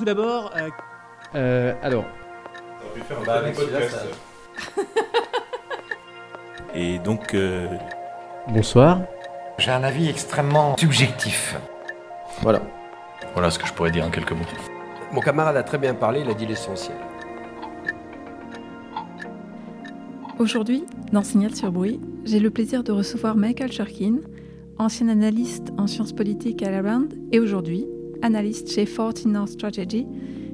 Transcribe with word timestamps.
tout 0.00 0.06
d'abord. 0.06 0.50
Euh, 0.56 0.70
euh, 1.34 1.74
alors. 1.82 2.06
On 2.06 2.86
aurait 2.86 2.94
pu 2.94 3.00
faire 3.02 3.18
un 3.18 3.24
bah, 3.24 3.42
podcast. 3.54 4.06
Et 6.74 6.98
donc. 6.98 7.34
Euh, 7.34 7.66
Bonsoir. 8.48 9.02
J'ai 9.58 9.70
un 9.70 9.82
avis 9.82 10.08
extrêmement 10.08 10.74
subjectif. 10.78 11.54
Voilà. 12.40 12.62
Voilà 13.34 13.50
ce 13.50 13.58
que 13.58 13.66
je 13.66 13.74
pourrais 13.74 13.90
dire 13.90 14.06
en 14.06 14.10
quelques 14.10 14.32
mots. 14.32 14.46
Mon 15.12 15.20
camarade 15.20 15.56
a 15.56 15.62
très 15.62 15.76
bien 15.76 15.92
parlé, 15.92 16.20
il 16.20 16.30
a 16.30 16.34
dit 16.34 16.46
l'essentiel. 16.46 16.96
Aujourd'hui, 20.38 20.86
dans 21.12 21.22
Signal 21.22 21.54
sur 21.54 21.70
Bruit, 21.70 22.00
j'ai 22.24 22.40
le 22.40 22.48
plaisir 22.48 22.82
de 22.82 22.92
recevoir 22.92 23.36
Michael 23.36 23.70
Shurkin, 23.70 24.20
ancien 24.78 25.08
analyste 25.08 25.68
en 25.76 25.86
sciences 25.86 26.14
politiques 26.14 26.62
à 26.62 26.70
la 26.70 26.80
Rand 26.80 27.08
et 27.32 27.38
aujourd'hui 27.38 27.86
analyste 28.22 28.70
chez 28.70 28.86
Fortin 28.86 29.30
North 29.30 29.50
Strategy, 29.50 30.06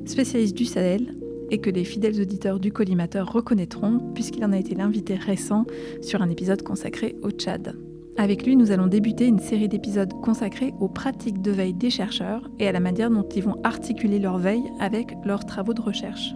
spécialiste 0.04 0.56
du 0.56 0.64
Sahel 0.64 1.16
et 1.50 1.58
que 1.58 1.70
les 1.70 1.84
fidèles 1.84 2.20
auditeurs 2.20 2.60
du 2.60 2.72
collimateur 2.72 3.32
reconnaîtront 3.32 3.98
puisqu'il 4.14 4.44
en 4.44 4.52
a 4.52 4.58
été 4.58 4.74
l'invité 4.74 5.14
récent 5.14 5.64
sur 6.02 6.22
un 6.22 6.30
épisode 6.30 6.62
consacré 6.62 7.16
au 7.22 7.30
Tchad. 7.30 7.76
Avec 8.18 8.46
lui, 8.46 8.56
nous 8.56 8.70
allons 8.70 8.86
débuter 8.86 9.26
une 9.26 9.38
série 9.38 9.68
d'épisodes 9.68 10.12
consacrés 10.22 10.72
aux 10.80 10.88
pratiques 10.88 11.42
de 11.42 11.50
veille 11.50 11.74
des 11.74 11.90
chercheurs 11.90 12.48
et 12.58 12.66
à 12.66 12.72
la 12.72 12.80
manière 12.80 13.10
dont 13.10 13.28
ils 13.28 13.42
vont 13.42 13.60
articuler 13.62 14.18
leur 14.18 14.38
veille 14.38 14.64
avec 14.80 15.12
leurs 15.24 15.44
travaux 15.44 15.74
de 15.74 15.82
recherche. 15.82 16.34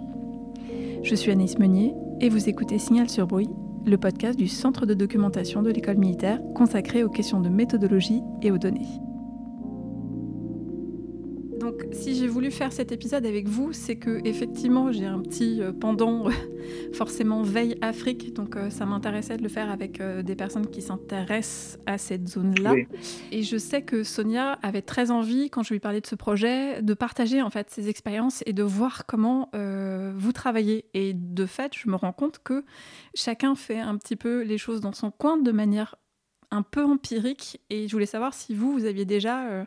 Je 1.03 1.15
suis 1.15 1.31
Anis 1.31 1.59
Meunier 1.59 1.95
et 2.21 2.29
vous 2.29 2.51
écoutez 2.51 2.79
Signal 2.79 3.09
sur 3.09 3.27
Bruit, 3.27 3.49
le 3.87 3.97
podcast 3.97 4.39
du 4.39 4.47
Centre 4.47 4.85
de 4.85 4.93
documentation 4.93 5.63
de 5.63 5.71
l'école 5.71 5.97
militaire 5.97 6.39
consacré 6.55 7.03
aux 7.03 7.09
questions 7.09 7.41
de 7.41 7.49
méthodologie 7.49 8.21
et 8.43 8.51
aux 8.51 8.59
données. 8.59 9.01
Si 11.93 12.15
j'ai 12.15 12.29
voulu 12.29 12.51
faire 12.51 12.73
cet 12.73 12.93
épisode 12.93 13.27
avec 13.27 13.49
vous, 13.49 13.73
c'est 13.73 13.97
que 13.97 14.21
effectivement, 14.25 14.93
j'ai 14.93 15.07
un 15.07 15.21
petit 15.21 15.61
euh, 15.61 15.73
pendant 15.73 16.29
forcément 16.93 17.43
veille 17.43 17.77
Afrique, 17.83 18.33
donc 18.33 18.57
euh, 18.57 18.71
ça 18.71 18.87
m'intéressait 18.87 19.37
de 19.37 19.43
le 19.43 19.49
faire 19.49 19.71
avec 19.71 20.01
euh, 20.01 20.23
des 20.23 20.37
personnes 20.37 20.69
qui 20.69 20.83
s'intéressent 20.83 21.79
à 21.87 21.99
cette 21.99 22.29
zone-là. 22.29 22.75
Et 23.33 23.43
je 23.43 23.57
sais 23.57 23.83
que 23.83 24.05
Sonia 24.05 24.53
avait 24.63 24.83
très 24.83 25.11
envie, 25.11 25.51
quand 25.51 25.63
je 25.63 25.73
lui 25.73 25.81
parlais 25.81 26.01
de 26.01 26.07
ce 26.07 26.15
projet, 26.15 26.81
de 26.83 26.95
partager 26.95 27.43
en 27.43 27.51
fait 27.51 27.71
ses 27.71 27.89
expériences 27.89 28.43
et 28.47 28.53
de 28.53 28.63
voir 28.63 29.07
comment 29.07 29.51
vous 29.53 30.33
travaillez. 30.33 30.87
Et 30.95 31.13
de 31.15 31.47
fait, 31.47 31.73
je 31.77 31.89
me 31.89 31.97
rends 31.97 32.13
compte 32.13 32.41
que 32.43 32.65
chacun 33.15 33.55
fait 33.55 33.79
un 33.79 33.97
petit 33.97 34.17
peu 34.17 34.43
les 34.43 34.59
choses 34.59 34.81
dans 34.81 34.93
son 34.93 35.11
coin 35.11 35.37
de 35.37 35.53
manière 35.53 35.97
un 36.51 36.63
peu 36.63 36.83
empirique 36.85 37.61
et 37.71 37.87
je 37.87 37.93
voulais 37.93 38.07
savoir 38.07 38.35
si 38.35 38.55
vous, 38.55 38.73
vous 38.73 38.85
aviez 38.85 39.05
déjà 39.05 39.49
euh, 39.49 39.65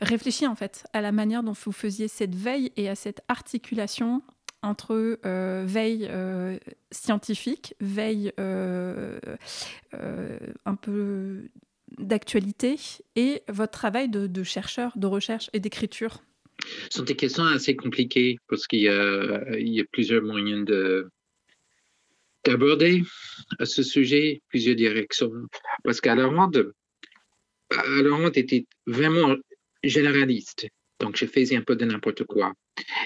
réfléchi 0.00 0.46
en 0.46 0.54
fait 0.54 0.84
à 0.92 1.00
la 1.00 1.12
manière 1.12 1.42
dont 1.42 1.52
vous 1.52 1.72
faisiez 1.72 2.08
cette 2.08 2.34
veille 2.34 2.72
et 2.76 2.88
à 2.88 2.94
cette 2.94 3.22
articulation 3.28 4.22
entre 4.62 5.18
euh, 5.24 5.64
veille 5.66 6.08
euh, 6.10 6.58
scientifique, 6.90 7.74
veille 7.80 8.32
un 8.38 9.20
peu 10.80 11.48
d'actualité 11.98 12.76
et 13.14 13.42
votre 13.48 13.72
travail 13.72 14.08
de, 14.08 14.42
chercheur, 14.42 14.92
de 14.96 15.06
recherche 15.06 15.48
et 15.52 15.60
d'écriture? 15.60 16.22
Ce 16.90 16.98
sont 16.98 17.04
des 17.04 17.16
questions 17.16 17.44
assez 17.44 17.76
compliquées 17.76 18.38
parce 18.48 18.66
qu'il 18.66 18.80
y, 18.80 18.88
a 18.88 19.84
plusieurs 19.92 20.22
moyens 20.22 20.64
de, 20.64 21.10
d'aborder 22.46 23.02
à 23.58 23.66
ce 23.66 23.82
sujet 23.82 24.40
plusieurs 24.48 24.76
directions. 24.76 25.32
Parce 25.84 26.00
qu'à 26.00 26.14
la 26.14 26.26
ronde, 26.26 26.72
à 27.70 28.02
la 28.02 28.30
était 28.34 28.64
vraiment 28.86 29.36
généraliste. 29.82 30.68
Donc, 31.00 31.16
je 31.16 31.26
faisais 31.26 31.56
un 31.56 31.62
peu 31.62 31.76
de 31.76 31.84
n'importe 31.84 32.24
quoi. 32.24 32.54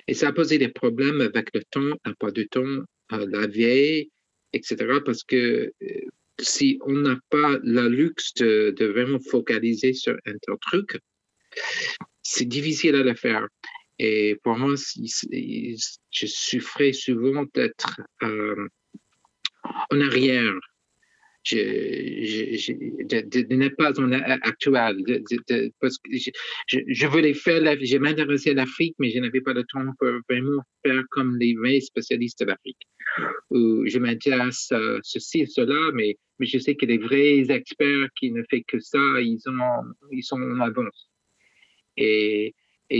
Et 0.06 0.14
ça 0.14 0.28
a 0.28 0.32
posé 0.32 0.58
des 0.58 0.68
problèmes 0.68 1.20
avec 1.20 1.48
le 1.54 1.62
temps, 1.64 1.96
un 2.04 2.12
peu 2.18 2.30
de 2.30 2.44
temps, 2.44 2.84
euh, 3.12 3.26
la 3.28 3.46
vieille, 3.46 4.10
etc. 4.52 4.76
Parce 5.04 5.24
que 5.24 5.72
euh, 5.82 6.00
si 6.38 6.78
on 6.86 6.92
n'a 6.92 7.18
pas 7.30 7.58
le 7.62 7.88
luxe 7.88 8.32
de, 8.34 8.74
de, 8.76 8.86
vraiment 8.86 9.18
focaliser 9.18 9.92
sur 9.92 10.14
un 10.26 10.32
tel 10.32 10.56
truc, 10.60 10.98
c'est 12.22 12.44
difficile 12.44 12.94
à 12.94 13.02
le 13.02 13.14
faire. 13.14 13.48
Et 13.98 14.36
pour 14.42 14.56
moi, 14.56 14.76
je 14.76 16.26
souffrais 16.26 16.92
souvent 16.92 17.44
d'être 17.54 18.00
euh, 18.22 18.68
en 19.64 20.00
arrière. 20.00 20.54
Je, 21.42 22.72
n'est 23.54 23.70
pas 23.70 23.98
en 23.98 24.12
actuel. 24.12 25.02
parce 25.80 25.96
que 25.98 26.10
je, 26.66 27.06
voulais 27.06 27.32
faire, 27.32 27.62
je 27.80 27.96
m'intéressais 27.96 28.50
à 28.50 28.54
l'Afrique, 28.54 28.94
mais 28.98 29.10
je 29.10 29.20
n'avais 29.20 29.40
pas 29.40 29.54
le 29.54 29.64
temps 29.64 29.86
pour 29.98 30.10
vraiment 30.28 30.62
faire 30.84 31.02
comme 31.10 31.38
les 31.38 31.54
vrais 31.54 31.80
spécialistes 31.80 32.44
d'Afrique. 32.44 32.86
Je 33.50 33.98
m'intéresse 33.98 34.70
à 34.72 34.98
ceci 35.02 35.46
cela, 35.46 35.90
mais, 35.94 36.16
je 36.40 36.58
sais 36.58 36.74
que 36.74 36.86
les 36.86 36.98
vrais 36.98 37.50
experts 37.50 38.08
qui 38.18 38.32
ne 38.32 38.42
font 38.50 38.60
que 38.66 38.78
ça, 38.78 39.20
ils, 39.20 39.40
ont, 39.46 39.84
ils 40.10 40.22
sont 40.22 40.40
en 40.40 40.60
avance. 40.60 41.10
Et, 41.96 42.54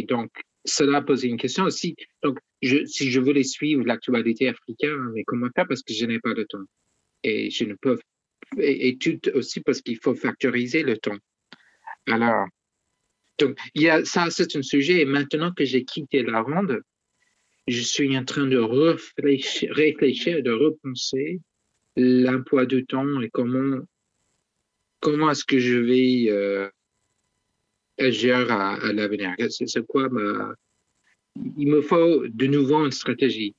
donc, 0.09 0.31
cela 0.65 0.99
a 0.99 1.03
posé 1.03 1.29
une 1.29 1.37
question 1.37 1.65
aussi. 1.65 1.95
Je, 2.63 2.85
si 2.85 3.11
je 3.11 3.21
voulais 3.21 3.45
suivre 3.45 3.85
l'actualité 3.85 4.49
africaine, 4.49 5.11
mais 5.15 5.25
comment 5.25 5.49
faire 5.55 5.67
parce 5.67 5.83
que 5.83 5.95
je 5.95 6.05
n'ai 6.07 6.21
pas 6.21 6.35
de 6.35 6.45
temps. 6.45 6.65
Et 7.23 7.51
je 7.51 7.65
ne 7.65 7.75
peux, 7.75 7.99
et, 8.59 8.97
tout 8.99 9.21
aussi 9.35 9.61
parce 9.61 9.81
qu'il 9.81 9.99
faut 9.99 10.15
factoriser 10.15 10.83
le 10.83 10.97
temps. 10.97 11.19
Alors, 12.07 12.47
donc, 13.39 13.59
il 13.75 13.83
y 13.83 13.89
a, 13.89 14.05
ça, 14.05 14.31
c'est 14.31 14.55
un 14.57 14.63
sujet. 14.63 15.01
Et 15.01 15.05
maintenant 15.05 15.53
que 15.53 15.65
j'ai 15.65 15.85
quitté 15.85 16.23
la 16.23 16.43
ronde, 16.43 16.83
je 17.67 17.81
suis 17.81 18.17
en 18.17 18.25
train 18.25 18.47
de 18.47 18.59
réfléchir, 18.59 19.75
réfléchir 19.75 20.43
de 20.43 20.51
repenser 20.51 21.41
l'emploi 21.97 22.67
du 22.67 22.85
temps 22.87 23.21
et 23.21 23.31
comment, 23.31 23.81
comment 25.01 25.31
est-ce 25.31 25.45
que 25.45 25.59
je 25.59 25.77
vais 25.77 26.31
euh, 26.31 26.69
agir 27.99 28.51
à, 28.51 28.75
à 28.75 28.93
l'avenir. 28.93 29.35
C'est 29.49 29.87
quoi 29.87 30.09
ma, 30.09 30.55
il 31.57 31.69
me 31.69 31.83
faut 31.83 32.27
de 32.27 32.47
nouveau 32.47 32.85
une 32.85 32.91
stratégie. 32.91 33.55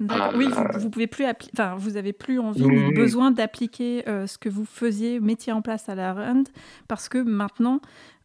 oui, 0.00 0.06
vous, 0.06 0.42
euh, 0.42 0.78
vous, 0.78 0.90
pouvez 0.90 1.06
plus 1.06 1.24
enfin, 1.52 1.74
vous 1.76 1.96
avez 1.96 2.12
plus 2.12 2.38
envie 2.38 2.92
besoin 2.92 3.30
d'appliquer 3.30 4.08
euh, 4.08 4.26
ce 4.26 4.38
que 4.38 4.48
vous 4.48 4.64
faisiez, 4.64 5.20
mettiez 5.20 5.52
en 5.52 5.62
place 5.62 5.88
à 5.88 5.94
la 5.94 6.12
RAND, 6.12 6.48
parce 6.88 7.08
que 7.08 7.18
maintenant, 7.18 7.80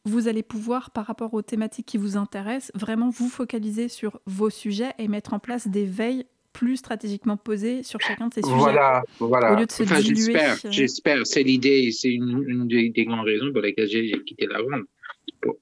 vous 0.06 0.28
allez 0.28 0.44
pouvoir, 0.44 0.92
par 0.92 1.06
rapport 1.06 1.34
aux 1.34 1.42
thématiques 1.42 1.86
qui 1.86 1.98
vous 1.98 2.18
intéressent, 2.18 2.72
vraiment 2.76 3.10
vous 3.10 3.30
focaliser 3.30 3.88
sur 3.88 4.20
vos 4.26 4.50
sujets 4.50 4.94
et 4.98 5.08
mettre 5.08 5.34
en 5.34 5.40
place 5.40 5.68
des 5.68 5.86
veilles 5.86 6.26
plus 6.54 6.78
stratégiquement 6.78 7.38
posées 7.38 7.84
sur 7.84 8.00
chacun 8.02 8.28
de 8.28 8.34
ces 8.34 8.42
sujets. 8.42 8.56
Voilà, 8.56 9.04
voilà. 9.20 9.54
Au 9.54 9.56
lieu 9.58 9.66
de 9.66 9.72
se 9.72 9.84
J'espère, 9.86 10.58
j'espère. 10.70 11.26
C'est 11.26 11.44
l'idée, 11.44 11.92
c'est 11.92 12.10
une, 12.10 12.68
des, 12.68 13.06
grandes 13.06 13.26
raisons 13.26 13.52
pour 13.52 13.62
lesquelles 13.62 13.88
j'ai 13.88 14.12
quitté 14.26 14.48
la 14.48 14.58
RAND, 14.58 14.84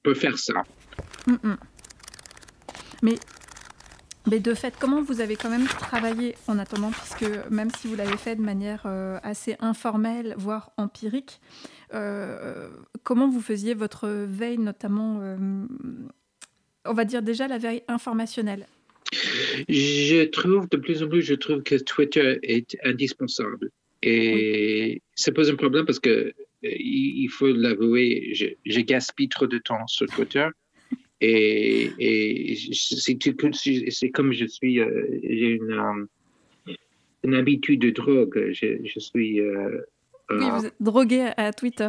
pour, 0.02 0.16
faire 0.16 0.38
ça. 0.38 0.62
Mm, 1.26 1.32
mm. 1.32 1.56
Mais, 3.02 3.14
mais 4.30 4.40
de 4.40 4.54
fait, 4.54 4.74
comment 4.78 5.02
vous 5.02 5.20
avez 5.20 5.36
quand 5.36 5.50
même 5.50 5.66
travaillé 5.66 6.34
en 6.46 6.58
attendant, 6.58 6.90
puisque 6.90 7.26
même 7.50 7.70
si 7.78 7.88
vous 7.88 7.96
l'avez 7.96 8.16
fait 8.16 8.36
de 8.36 8.42
manière 8.42 8.82
euh, 8.86 9.18
assez 9.22 9.56
informelle, 9.60 10.34
voire 10.36 10.72
empirique, 10.76 11.40
euh, 11.94 12.68
comment 13.02 13.28
vous 13.28 13.40
faisiez 13.40 13.74
votre 13.74 14.08
veille, 14.08 14.58
notamment, 14.58 15.20
euh, 15.22 15.36
on 16.84 16.92
va 16.92 17.04
dire 17.04 17.22
déjà 17.22 17.48
la 17.48 17.58
veille 17.58 17.82
informationnelle? 17.88 18.66
Je 19.68 20.24
trouve 20.26 20.68
de 20.68 20.76
plus 20.76 21.02
en 21.02 21.08
plus, 21.08 21.22
je 21.22 21.34
trouve 21.34 21.62
que 21.62 21.76
Twitter 21.76 22.38
est 22.42 22.76
indispensable. 22.84 23.70
Et 24.02 25.02
ça 25.14 25.32
pose 25.32 25.50
un 25.50 25.56
problème 25.56 25.84
parce 25.84 25.98
que 25.98 26.32
il 26.62 27.28
faut 27.28 27.52
l'avouer, 27.52 28.30
je, 28.34 28.46
je, 28.66 28.80
gaspille 28.80 29.28
trop 29.28 29.46
de 29.46 29.58
temps 29.58 29.86
sur 29.86 30.06
Twitter. 30.06 30.46
Et, 31.20 31.90
et 31.98 32.56
c'est 32.72 34.10
comme 34.10 34.32
je 34.32 34.46
suis, 34.46 34.80
euh, 34.80 35.18
j'ai 35.22 35.50
une, 35.50 35.72
euh, 35.72 36.72
une, 37.24 37.34
habitude 37.34 37.80
de 37.80 37.90
drogue. 37.90 38.50
Je, 38.52 38.78
je 38.84 39.00
suis. 39.00 39.40
Euh, 39.40 39.82
oui, 40.30 40.46
vous 40.50 40.66
êtes 40.66 40.74
drogué 40.80 41.30
à 41.36 41.52
Twitter. 41.52 41.88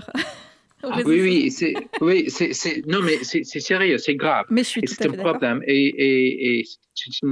Ah, 0.83 0.99
oui, 1.05 1.21
oui, 1.21 1.51
c'est, 1.51 1.75
oui, 2.01 2.29
c'est, 2.29 2.85
non, 2.87 3.01
mais 3.01 3.23
c'est, 3.23 3.43
sérieux, 3.43 3.97
c'est 3.99 4.15
grave. 4.15 4.47
Mais 4.49 4.63
je 4.63 4.69
suis 4.69 4.81
C'est 4.85 5.05
un 5.05 5.13
problème. 5.13 5.61
Et, 5.65 5.87
et, 5.87 6.59
et 6.59 6.63
c'est 6.93 7.27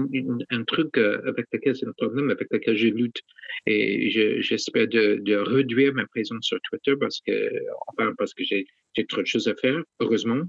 un 0.51 0.63
truc 0.63 0.97
avec 0.97 1.47
lequel 1.51 1.75
c'est 1.75 1.87
un 1.87 1.93
problème 1.97 2.29
avec 2.29 2.47
lequel 2.51 2.77
je 2.77 2.87
lutte. 2.87 3.19
Et 3.65 4.09
j'espère 4.41 4.87
de, 4.87 5.19
de, 5.21 5.35
réduire 5.35 5.93
ma 5.93 6.05
présence 6.05 6.45
sur 6.45 6.59
Twitter 6.61 6.93
parce 6.97 7.19
que, 7.27 7.51
enfin, 7.87 8.13
parce 8.17 8.33
que 8.33 8.43
j'ai 8.45 8.65
trop 9.07 9.21
de 9.21 9.27
choses 9.27 9.49
à 9.49 9.55
faire, 9.55 9.83
heureusement. 9.99 10.43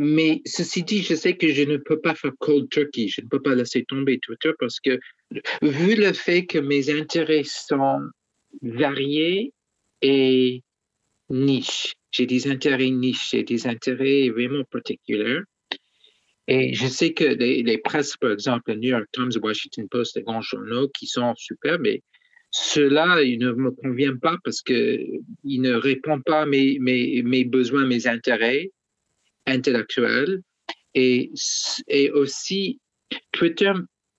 Mais 0.00 0.42
ceci 0.44 0.84
dit, 0.84 1.02
je 1.02 1.16
sais 1.16 1.36
que 1.36 1.48
je 1.52 1.64
ne 1.64 1.76
peux 1.76 2.00
pas 2.00 2.14
faire 2.14 2.30
cold 2.38 2.70
turkey, 2.70 3.08
je 3.08 3.20
ne 3.20 3.26
peux 3.26 3.42
pas 3.42 3.56
laisser 3.56 3.84
tomber 3.84 4.20
Twitter 4.20 4.52
parce 4.60 4.78
que, 4.78 5.00
vu 5.60 5.96
le 5.96 6.12
fait 6.12 6.46
que 6.46 6.58
mes 6.58 6.88
intérêts 6.88 7.42
sont 7.44 7.98
variés 8.62 9.52
et 10.00 10.62
niches, 11.30 11.94
j'ai 12.12 12.26
des 12.26 12.46
intérêts 12.46 12.90
niches, 12.90 13.30
j'ai 13.32 13.42
des 13.42 13.66
intérêts 13.66 14.28
vraiment 14.30 14.62
particuliers. 14.70 15.40
Et 16.46 16.74
je 16.74 16.86
sais 16.86 17.12
que 17.12 17.24
les, 17.24 17.64
les 17.64 17.78
presses, 17.78 18.16
par 18.16 18.30
exemple, 18.30 18.70
le 18.70 18.76
New 18.76 18.90
York 18.90 19.06
Times, 19.12 19.32
le 19.34 19.40
Washington 19.40 19.88
Post, 19.88 20.14
les 20.14 20.22
grands 20.22 20.42
journaux 20.42 20.88
qui 20.96 21.08
sont 21.08 21.34
super, 21.34 21.80
mais 21.80 22.02
ceux-là, 22.52 23.22
ils 23.22 23.40
ne 23.40 23.50
me 23.50 23.72
conviennent 23.72 24.20
pas 24.20 24.36
parce 24.44 24.62
qu'ils 24.62 25.20
ne 25.44 25.72
répondent 25.74 26.22
pas 26.24 26.42
à 26.42 26.46
mes, 26.46 26.78
mes, 26.78 27.20
mes 27.24 27.44
besoins, 27.44 27.84
mes 27.84 28.06
intérêts 28.06 28.70
intellectuels. 29.48 30.40
Et, 30.94 31.30
et 31.88 32.10
aussi, 32.10 32.80
Twitter, 33.32 33.72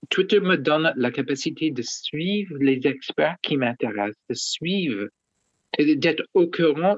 Twitter 0.08 0.40
me 0.40 0.56
donne 0.56 0.92
la 0.96 1.10
capacité 1.10 1.70
de 1.70 1.82
suivre 1.82 2.56
les 2.58 2.80
experts 2.84 3.36
qui 3.42 3.56
m'intéressent, 3.56 4.22
de 4.28 4.34
suivre, 4.34 5.08
d'être 5.78 6.24
au 6.34 6.46
courant 6.48 6.96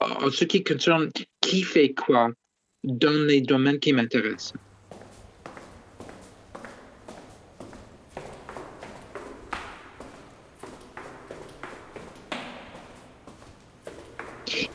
en 0.00 0.30
ce 0.30 0.44
qui 0.44 0.62
concerne 0.62 1.10
qui 1.40 1.62
fait 1.62 1.92
quoi 1.92 2.30
dans 2.84 3.26
les 3.26 3.40
domaines 3.40 3.78
qui 3.78 3.92
m'intéressent. 3.92 4.54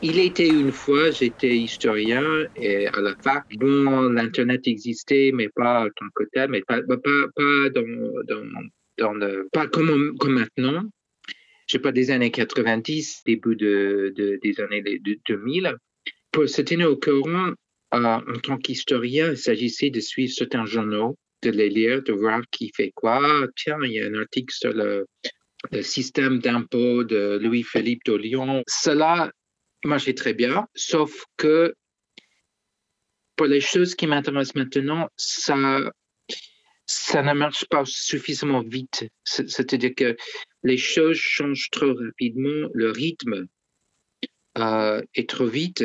Il 0.06 0.18
était 0.18 0.48
une 0.48 0.70
fois, 0.70 1.10
j'étais 1.12 1.56
historien 1.56 2.44
et 2.56 2.88
à 2.88 3.00
la 3.00 3.16
fac, 3.22 3.46
bon, 3.56 4.02
l'Internet 4.10 4.68
existait, 4.68 5.30
mais 5.32 5.48
pas 5.48 5.88
tant 5.96 6.08
que 6.14 6.24
tel, 6.30 6.50
mais 6.50 6.60
pas, 6.60 6.82
pas, 6.82 6.98
pas 7.34 7.70
dans, 7.70 8.22
dans, 8.98 9.14
dans 9.14 9.48
pas 9.50 9.66
comme, 9.66 10.14
comme 10.18 10.34
maintenant. 10.34 10.82
Je 11.66 11.72
sais 11.72 11.78
pas, 11.78 11.90
des 11.90 12.10
années 12.10 12.30
90, 12.30 13.22
début 13.24 13.56
de 13.56 14.12
des 14.14 14.60
années 14.60 14.82
2000. 15.26 15.74
Pour 16.32 16.50
se 16.50 16.60
tenir 16.60 16.90
au 16.90 16.96
courant, 16.96 17.52
euh, 17.94 18.04
en 18.04 18.38
tant 18.42 18.58
qu'historien, 18.58 19.30
il 19.30 19.38
s'agissait 19.38 19.88
de 19.88 20.00
suivre 20.00 20.34
certains 20.34 20.66
journaux, 20.66 21.16
de 21.42 21.50
les 21.50 21.70
lire, 21.70 22.02
de 22.02 22.12
voir 22.12 22.42
qui 22.50 22.70
fait 22.76 22.92
quoi. 22.94 23.46
Tiens, 23.56 23.78
il 23.82 23.92
y 23.92 24.02
a 24.02 24.06
un 24.06 24.14
article 24.20 24.54
sur 24.54 24.74
le, 24.74 25.06
le 25.72 25.80
système 25.80 26.40
d'impôt 26.40 27.04
de 27.04 27.38
Louis-Philippe 27.40 28.04
de 28.04 28.16
Lyon. 28.16 28.62
Cela 28.68 29.30
marchait 29.86 30.14
très 30.14 30.34
bien, 30.34 30.66
sauf 30.74 31.24
que 31.36 31.74
pour 33.36 33.46
les 33.46 33.60
choses 33.60 33.94
qui 33.94 34.06
m'intéressent 34.06 34.54
maintenant, 34.54 35.08
ça, 35.16 35.92
ça 36.86 37.22
ne 37.22 37.32
marche 37.32 37.64
pas 37.66 37.84
suffisamment 37.84 38.62
vite. 38.62 39.06
C'est-à-dire 39.24 39.94
que 39.96 40.16
les 40.62 40.76
choses 40.76 41.16
changent 41.16 41.70
trop 41.70 41.94
rapidement, 41.94 42.68
le 42.74 42.90
rythme 42.90 43.46
euh, 44.58 45.02
est 45.14 45.28
trop 45.28 45.46
vite. 45.46 45.84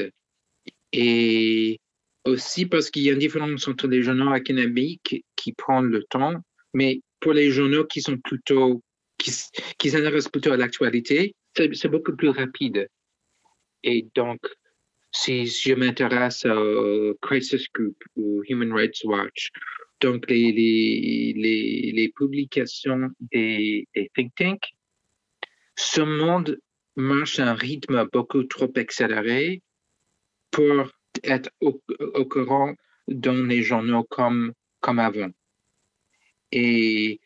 Et 0.92 1.80
aussi 2.25 2.66
parce 2.66 2.90
qu'il 2.90 3.04
y 3.04 3.10
a 3.10 3.13
une 3.13 3.19
différence 3.19 3.68
entre 3.68 3.88
les 3.88 4.04
journaux 4.04 4.31
académiques 4.31 5.24
qui 5.36 5.54
prennent 5.54 5.86
le 5.86 6.04
temps, 6.04 6.36
mais 6.74 7.01
pour 7.19 7.34
les 7.34 7.51
journaux 7.51 7.86
qui 7.86 8.01
sont 8.01 8.18
plutôt, 8.18 8.81
qui, 9.18 9.31
qui 9.78 9.90
s'intéressent 9.90 10.31
plutôt 10.31 10.51
à 10.51 10.57
l'actualité, 10.57 11.36
c'est 11.56 11.90
beaucoup 11.90 12.16
plus 12.16 12.30
rapide. 12.30 12.88
Et 13.84 14.08
donc, 14.16 14.40
si 15.12 15.48
je 15.48 15.74
m'intéresse 15.74 16.46
au 16.46 17.16
Crisis 17.22 17.66
Group 17.74 17.98
ou 18.16 18.44
Human 18.48 18.74
Rights 18.74 19.04
Watch, 19.04 19.50
donc 20.02 20.30
les, 20.30 20.52
les 20.52 22.14
publications 22.16 23.10
des, 23.20 23.88
des, 23.96 24.10
think 24.16 24.34
tanks, 24.36 24.74
ce 25.76 26.02
monde 26.02 26.60
marche 26.96 27.40
à 27.40 27.52
un 27.52 27.54
rythme 27.54 28.08
beaucoup 28.12 28.44
trop 28.44 28.72
accéléré 28.76 29.62
pour 30.52 30.92
être 31.24 31.50
au, 31.62 31.82
au 32.00 32.25
courant 32.25 32.74
dans 33.08 33.46
les 33.46 33.62
journaux 33.62 34.04
comme, 34.04 34.54
comme 34.80 35.00
avant. 35.00 35.30
Et 36.52 37.20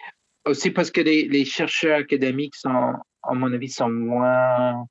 aussi 0.46 0.72
parce 0.72 0.92
que 0.92 1.02
les, 1.02 1.28
les 1.28 1.46
chercheurs 1.46 2.00
académiques 2.00 2.56
sont, 2.56 2.94
à 3.24 3.34
mon 3.34 3.52
avis, 3.54 3.70
sont 3.70 3.90
moins 3.90 4.86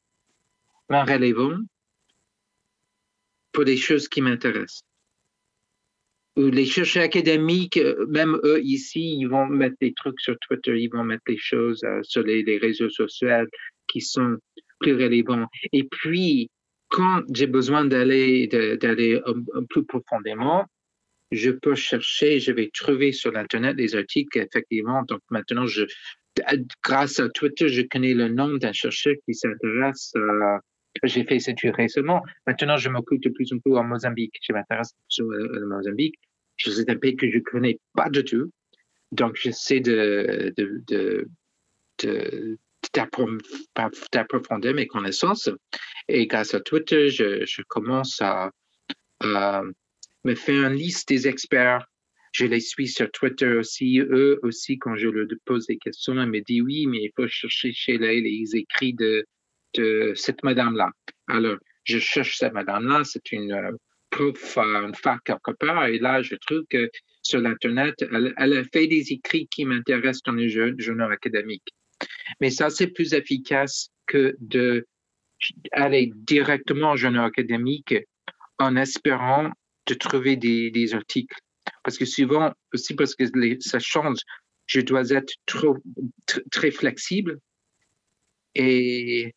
relevant 1.01 1.59
pour 3.53 3.65
des 3.65 3.77
choses 3.77 4.09
qui 4.09 4.21
m'intéressent. 4.23 4.85
Les 6.37 6.65
chercheurs 6.65 7.05
académiques, 7.05 7.77
euh, 7.77 8.07
même 8.07 8.41
eux 8.43 8.63
ici, 8.63 9.19
ils 9.19 9.27
vont 9.27 9.47
mettre 9.47 9.77
des 9.83 9.93
trucs 9.93 10.19
sur 10.19 10.35
Twitter, 10.39 10.81
ils 10.81 10.89
vont 10.89 11.05
mettre 11.05 11.25
des 11.27 11.37
choses 11.37 11.85
euh, 11.85 12.01
sur 12.03 12.23
les, 12.23 12.43
les, 12.43 12.57
réseaux 12.57 12.89
sociaux 12.89 13.29
qui 13.87 14.01
sont 14.01 14.39
plus 14.81 14.95
relevants. 14.95 15.47
Et 15.75 15.85
puis, 15.85 16.49
quand 16.89 17.23
j'ai 17.35 17.47
besoin 17.47 17.85
d'aller 17.85 18.47
d'aller 18.47 19.21
peu 19.71 19.85
profondément, 19.85 20.67
je 21.33 21.51
peux 21.51 21.75
chercher, 21.75 22.39
je 22.39 22.53
vais 22.53 22.71
trouver 22.73 23.13
sur 23.13 23.35
Internet 23.37 23.77
des 23.77 23.95
articles, 23.97 24.39
effectivement. 24.39 25.03
Donc 25.05 25.21
maintenant, 25.31 25.65
grâce 26.85 27.19
à 27.19 27.29
Twitter, 27.31 27.69
je 27.69 27.83
connais 27.83 28.15
le 28.15 28.29
nom 28.29 28.57
d'un 28.57 28.73
chercheur 28.73 29.15
qui 29.25 29.35
s'intéresse 29.35 30.13
à 30.17 30.61
j'ai 31.03 31.25
fait 31.25 31.39
cette 31.39 31.59
récemment. 31.61 32.23
Maintenant, 32.47 32.77
je 32.77 32.89
m'occupe 32.89 33.23
de 33.23 33.31
plus 33.31 33.53
en 33.53 33.59
plus 33.59 33.77
en 33.77 33.85
Mozambique. 33.85 34.35
Je 34.43 34.53
m'intéresse 34.53 34.95
sur 35.09 35.27
le 35.27 35.67
Mozambique. 35.67 36.17
C'est 36.59 36.89
un 36.89 36.97
pays 36.97 37.17
que 37.17 37.31
je 37.31 37.39
connais 37.39 37.79
pas 37.95 38.11
du 38.11 38.25
tout. 38.25 38.51
Donc, 39.11 39.37
j'essaie 39.37 39.81
de, 39.81 40.53
de, 40.57 40.83
de, 40.87 41.29
de 42.03 42.59
d'approfondir 44.13 44.75
mes 44.75 44.87
connaissances. 44.87 45.49
Et 46.09 46.27
grâce 46.27 46.55
à 46.55 46.61
Twitter, 46.61 47.09
je, 47.09 47.63
commence 47.69 48.21
à, 48.21 48.51
me 50.25 50.35
faire 50.35 50.69
une 50.69 50.75
liste 50.75 51.09
des 51.09 51.29
experts. 51.29 51.87
Je 52.33 52.47
les 52.47 52.61
suis 52.61 52.89
sur 52.89 53.11
Twitter 53.11 53.55
aussi. 53.55 53.99
Eux 54.01 54.41
aussi, 54.43 54.79
quand 54.79 54.97
je 54.97 55.09
leur 55.09 55.27
pose 55.45 55.67
des 55.67 55.77
questions, 55.77 56.15
ils 56.15 56.27
me 56.27 56.41
disent 56.41 56.63
oui, 56.63 56.87
mais 56.87 57.05
il 57.05 57.11
faut 57.15 57.29
chercher 57.29 57.73
chez 57.73 57.99
les, 57.99 58.21
les 58.21 58.57
écrits 58.57 58.95
de 58.95 59.25
cette 60.15 60.43
madame-là. 60.43 60.91
Alors, 61.29 61.57
je 61.85 61.99
cherche 61.99 62.37
cette 62.37 62.53
madame-là, 62.53 63.03
c'est 63.05 63.33
une 63.33 63.53
euh, 63.53 63.73
prof 64.11 64.59
à 64.59 64.65
une 64.65 64.95
fac 64.95 65.21
quelque 65.25 65.53
part, 65.53 65.87
et 65.87 65.99
là, 65.99 66.23
je 66.23 66.35
trouve 66.37 66.63
que 66.69 66.91
sur 67.23 67.41
l'Internet, 67.41 67.95
elle, 68.37 68.57
a 68.57 68.65
fait 68.65 68.87
des 68.87 69.13
écrits 69.13 69.47
qui 69.49 69.65
m'intéressent 69.65 70.23
dans 70.25 70.33
les 70.33 70.49
journaux 70.49 71.11
académiques. 71.11 71.73
Mais 72.41 72.51
ça, 72.51 72.69
c'est 72.69 72.89
plus 72.89 73.15
efficace 73.15 73.91
que 74.07 74.35
de 74.41 74.87
aller 75.71 76.13
directement 76.15 76.93
au 76.93 76.97
journal 76.97 77.25
académique 77.25 77.95
en 78.59 78.77
espérant 78.77 79.51
de 79.87 79.95
trouver 79.95 80.37
des, 80.37 80.95
articles. 80.95 81.37
Parce 81.85 81.97
que 81.97 82.05
souvent, 82.05 82.53
aussi 82.73 82.95
parce 82.95 83.15
que 83.15 83.25
ça 83.61 83.79
change, 83.79 84.19
je 84.67 84.81
dois 84.81 85.11
être 85.11 85.33
très 86.51 86.71
flexible 86.71 87.39
et 88.55 89.35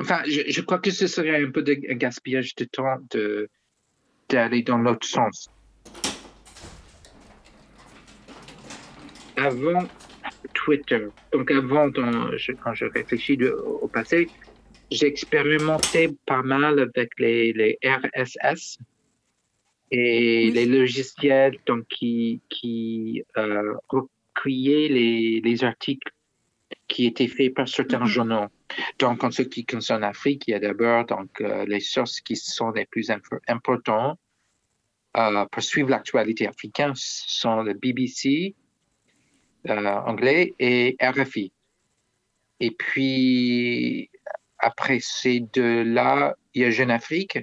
enfin, 0.00 0.22
je, 0.26 0.40
je, 0.48 0.60
crois 0.60 0.78
que 0.78 0.90
ce 0.90 1.06
serait 1.06 1.42
un 1.42 1.50
peu 1.50 1.62
de 1.62 1.74
gaspillage 1.74 2.54
de 2.56 2.64
temps 2.64 2.98
de 3.10 3.48
d'aller 4.28 4.62
dans 4.62 4.78
l'autre 4.78 5.06
sens. 5.06 5.48
Avant 9.36 9.86
Twitter, 10.54 11.06
donc 11.32 11.50
avant, 11.50 11.88
dans, 11.88 12.36
je, 12.36 12.52
quand 12.52 12.74
je 12.74 12.86
réfléchis 12.86 13.36
de, 13.36 13.50
au 13.50 13.88
passé, 13.88 14.28
j'ai 14.90 15.06
expérimenté 15.06 16.10
pas 16.26 16.42
mal 16.42 16.78
avec 16.78 17.10
les, 17.18 17.52
les 17.52 17.78
RSS 17.84 18.78
et 19.90 20.50
les 20.50 20.66
logiciels 20.66 21.58
donc, 21.66 21.86
qui, 21.88 22.40
qui 22.48 23.24
euh, 23.36 23.74
recueillaient 23.88 24.88
les, 24.88 25.40
les 25.42 25.64
articles 25.64 26.10
qui 26.92 27.06
étaient 27.06 27.32
faits 27.36 27.54
par 27.54 27.68
certains 27.68 28.00
mm 28.00 28.04
-hmm. 28.04 28.14
journaux. 28.16 28.48
Donc, 29.02 29.16
en 29.26 29.30
ce 29.38 29.42
qui 29.52 29.62
concerne 29.72 30.02
l'Afrique, 30.08 30.42
il 30.46 30.50
y 30.54 30.56
a 30.60 30.62
d'abord 30.68 31.00
donc 31.14 31.30
euh, 31.40 31.64
les 31.72 31.82
sources 31.92 32.18
qui 32.26 32.36
sont 32.36 32.70
les 32.78 32.86
plus 32.92 33.06
importantes 33.56 34.18
euh, 35.20 35.44
pour 35.52 35.62
suivre 35.72 35.90
l'actualité 35.94 36.44
africaine 36.54 36.94
sont 36.94 37.60
le 37.68 37.74
BBC 37.84 38.54
euh, 39.70 40.10
anglais 40.10 40.44
et 40.58 40.96
RFI. 41.14 41.46
Et 42.64 42.72
puis, 42.82 44.10
après 44.68 45.00
ces 45.00 45.38
deux-là, 45.56 46.14
il 46.52 46.58
y 46.62 46.64
a 46.68 46.70
Jeune 46.78 46.94
Afrique. 47.00 47.36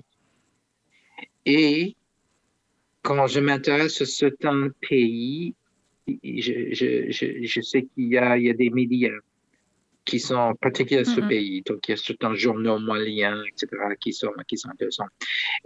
Et 1.45 1.95
quand 3.05 3.25
je 3.33 3.39
m'intéresse 3.47 3.97
à 4.05 4.07
certains 4.23 4.61
pays, 4.89 5.55
je, 6.47 6.53
je, 6.79 6.89
je, 7.17 7.25
je 7.53 7.61
sais 7.69 7.81
qu'il 7.89 8.05
y, 8.13 8.15
y 8.47 8.49
a, 8.53 8.57
des 8.63 8.71
médias 8.81 9.19
qui 10.09 10.19
sont 10.19 10.55
particuliers 10.65 11.01
à 11.01 11.05
ce 11.05 11.21
mm 11.21 11.23
-hmm. 11.23 11.33
pays. 11.33 11.61
Donc, 11.67 11.79
il 11.87 11.91
y 11.91 11.95
a 11.97 12.01
certains 12.09 12.35
journaux 12.45 12.79
moyens, 12.91 13.39
etc., 13.49 13.67
qui 14.03 14.11
sont, 14.19 14.33
qui 14.49 14.55
sont 14.61 14.71
intéressants. 14.75 15.11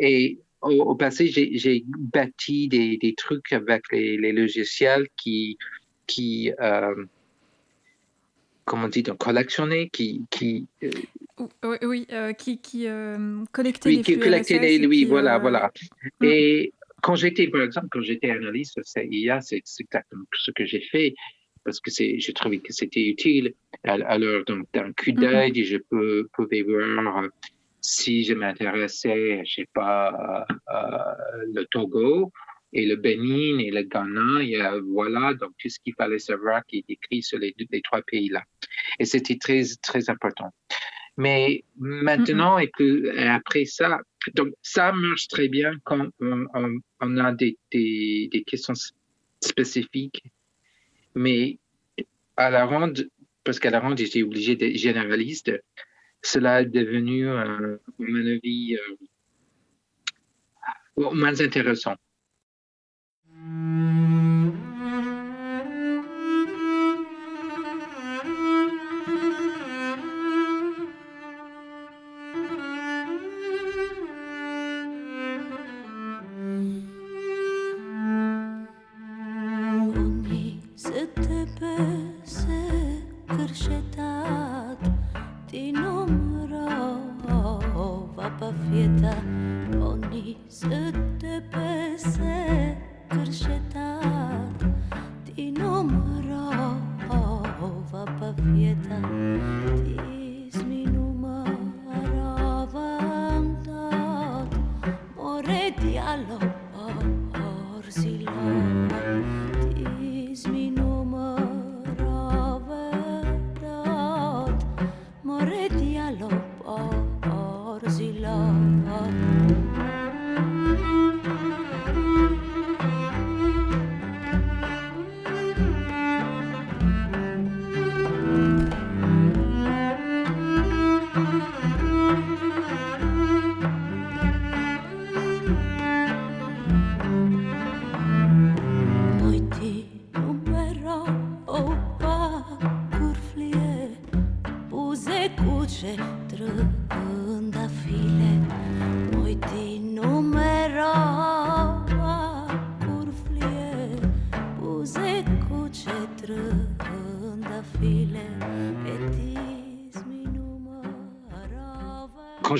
Et 0.09 0.21
au, 0.67 0.73
au 0.91 0.95
passé, 1.03 1.23
j'ai 1.61 1.77
bâti 2.17 2.57
des, 2.75 2.89
des, 3.03 3.13
trucs 3.23 3.51
avec 3.61 3.83
les, 3.93 4.09
les 4.23 4.33
logiciels 4.41 5.05
qui, 5.21 5.57
qui, 6.11 6.31
euh, 6.69 6.97
comment 8.67 8.85
on 8.87 8.93
dit, 8.97 9.03
donc 9.09 9.19
collectionner, 9.29 9.83
qui, 9.95 10.07
qui 10.35 10.51
oui, 11.69 11.77
oui 11.91 12.01
qui, 12.41 12.53
qui 12.67 12.81
collectait 13.57 13.89
oui, 13.89 13.97
les 13.97 14.03
qui 14.07 14.13
flux 14.13 14.23
collectait 14.27 14.59
les, 14.65 14.75
oui, 14.91 14.99
qui, 14.99 15.05
voilà, 15.15 15.33
euh, 15.35 15.43
voilà. 15.45 15.61
Mm. 16.19 16.25
Et 16.31 16.73
quand 17.03 17.15
j'étais, 17.21 17.47
par 17.53 17.61
exemple, 17.67 17.89
quand 17.93 18.03
j'étais 18.09 18.31
analyste 18.41 18.77
CIA, 18.91 19.35
c'est 19.47 19.61
exactement 19.85 20.27
ce 20.45 20.51
que 20.57 20.65
j'ai 20.71 20.83
fait 20.93 21.09
parce 21.63 21.79
que 21.79 21.89
j'ai 21.91 22.33
trouvé 22.33 22.59
que 22.59 22.73
c'était 22.73 23.05
utile. 23.07 23.53
Al- 23.83 24.03
Alors, 24.07 24.43
donc, 24.45 24.67
d'un 24.73 24.91
coup 24.93 25.11
Mhm. 25.11 25.15
d'œil, 25.21 25.63
je 25.63 25.77
peux, 25.77 26.27
pouvais 26.33 26.61
voir 26.61 27.23
euh, 27.23 27.27
si 27.81 28.23
je 28.23 28.33
m'intéressais, 28.33 29.43
je 29.45 29.53
sais 29.55 29.69
pas, 29.73 30.45
euh, 30.49 30.53
euh, 30.75 31.45
le 31.53 31.65
Togo 31.65 32.31
et 32.71 32.85
le 32.85 32.95
Bénin 32.95 33.59
et 33.59 33.71
le 33.71 33.83
Ghana. 33.83 34.43
Y 34.43 34.55
a, 34.57 34.79
voilà, 34.79 35.33
donc 35.33 35.51
tout 35.59 35.69
ce 35.69 35.79
qu'il 35.79 35.93
fallait 35.95 36.19
savoir 36.19 36.65
qui 36.65 36.77
est 36.79 36.89
écrit 36.89 37.21
sur 37.21 37.39
les, 37.39 37.53
les 37.57 37.81
trois 37.81 38.01
pays-là. 38.01 38.43
Et 38.99 39.05
c'était 39.05 39.37
très, 39.37 39.63
très 39.81 40.09
important. 40.09 40.51
Mais 41.17 41.63
maintenant, 41.77 42.57
et 42.57 42.69
que 42.71 43.15
et 43.15 43.27
après 43.27 43.65
ça, 43.65 43.99
donc 44.33 44.49
ça 44.63 44.91
marche 44.93 45.27
très 45.27 45.47
bien 45.47 45.73
quand 45.83 46.07
on, 46.19 46.45
on, 46.55 46.79
on 47.01 47.17
a 47.17 47.31
des, 47.33 47.55
des, 47.71 48.29
des 48.31 48.43
questions 48.43 48.73
spécifiques. 49.41 50.23
Mais 51.15 51.59
à 52.37 52.49
la 52.49 52.65
ronde, 52.65 53.09
parce 53.43 53.59
qu'à 53.59 53.69
la 53.69 53.79
ronde, 53.79 53.97
j'étais 53.97 54.23
obligé 54.23 54.55
d'être 54.55 54.75
généraliste, 54.75 55.51
cela 56.21 56.61
est 56.61 56.65
devenu, 56.65 57.27
euh, 57.27 57.75
à 57.75 57.81
mon 57.99 58.27
avis, 58.27 58.77
euh, 58.77 58.95
moins 61.11 61.39
intéressant. 61.41 61.95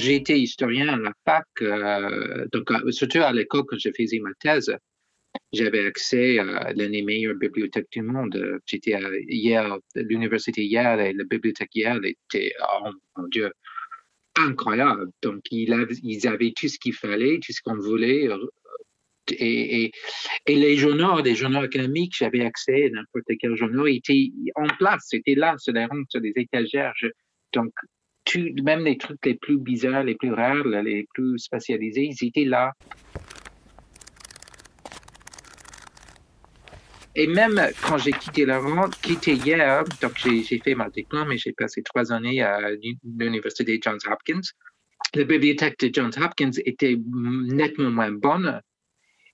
J'ai 0.03 0.15
été 0.15 0.37
historien 0.39 0.87
à 0.89 0.97
la 0.97 1.13
fac, 1.25 1.45
euh, 1.61 2.45
donc 2.51 2.69
euh, 2.71 2.91
surtout 2.91 3.19
à 3.19 3.31
l'école 3.31 3.63
quand 3.67 3.77
je 3.79 3.89
faisais 3.97 4.19
ma 4.19 4.33
thèse, 4.39 4.75
j'avais 5.51 5.85
accès 5.85 6.39
à 6.39 6.73
l'une 6.73 6.91
des 6.91 7.01
meilleures 7.01 7.35
bibliothèques 7.35 7.91
du 7.91 8.01
monde. 8.01 8.35
Euh, 8.35 8.59
J'étais 8.65 8.93
à 8.93 9.01
Yale, 9.27 9.79
l'université 9.95 10.63
Yale 10.65 11.01
et 11.01 11.13
la 11.13 11.23
bibliothèque 11.23 11.75
Yale 11.75 12.05
était, 12.05 12.53
oh 12.61 12.89
mon 13.17 13.27
Dieu, 13.29 13.51
incroyable. 14.35 15.09
Donc 15.21 15.41
ils 15.51 15.71
avaient, 16.27 16.53
tout 16.59 16.67
ce 16.67 16.77
qu'il 16.79 16.93
fallait, 16.93 17.39
tout 17.43 17.53
ce 17.53 17.61
qu'on 17.63 17.77
voulait. 17.77 18.27
euh, 18.29 18.47
Et, 19.39 19.91
les 20.47 20.75
journaux, 20.83 21.21
les 21.21 21.35
journaux 21.35 21.63
académiques, 21.69 22.15
j'avais 22.17 22.43
accès 22.51 22.85
à 22.87 22.89
n'importe 22.89 23.31
quel 23.39 23.55
journal, 23.55 23.87
étaient 23.89 24.31
en 24.55 24.67
place, 24.79 25.03
c'était 25.07 25.35
là, 25.43 25.55
sur 25.57 25.73
les 25.73 25.85
rangs, 25.85 26.03
sur 26.09 26.21
des 26.21 26.33
étagères. 26.35 26.93
Donc, 27.53 27.73
tout, 28.25 28.49
même 28.63 28.83
les 28.83 28.97
trucs 28.97 29.25
les 29.25 29.35
plus 29.35 29.57
bizarres, 29.57 30.03
les 30.03 30.15
plus 30.15 30.33
rares, 30.33 30.65
les 30.65 31.07
plus 31.13 31.37
spécialisés, 31.39 32.09
ils 32.11 32.27
étaient 32.27 32.45
là. 32.45 32.73
Et 37.15 37.27
même 37.27 37.61
quand 37.85 37.99
j'ai 37.99 38.11
quitté 38.11 38.45
la 38.45 38.59
quitté 39.01 39.33
hier, 39.33 39.83
donc 40.01 40.13
j'ai 40.17 40.59
fait 40.59 40.73
ma 40.73 40.89
diplôme 40.89 41.31
et 41.31 41.37
j'ai 41.37 41.53
passé 41.53 41.83
trois 41.83 42.11
années 42.11 42.41
à 42.41 42.71
l'université 43.03 43.79
Johns 43.83 43.99
Hopkins. 44.07 44.41
La 45.13 45.23
bibliothèque 45.23 45.79
de 45.79 45.91
Johns 45.93 46.11
Hopkins 46.17 46.57
était 46.65 46.97
nettement 47.05 47.91
moins 47.91 48.11
bonne. 48.11 48.61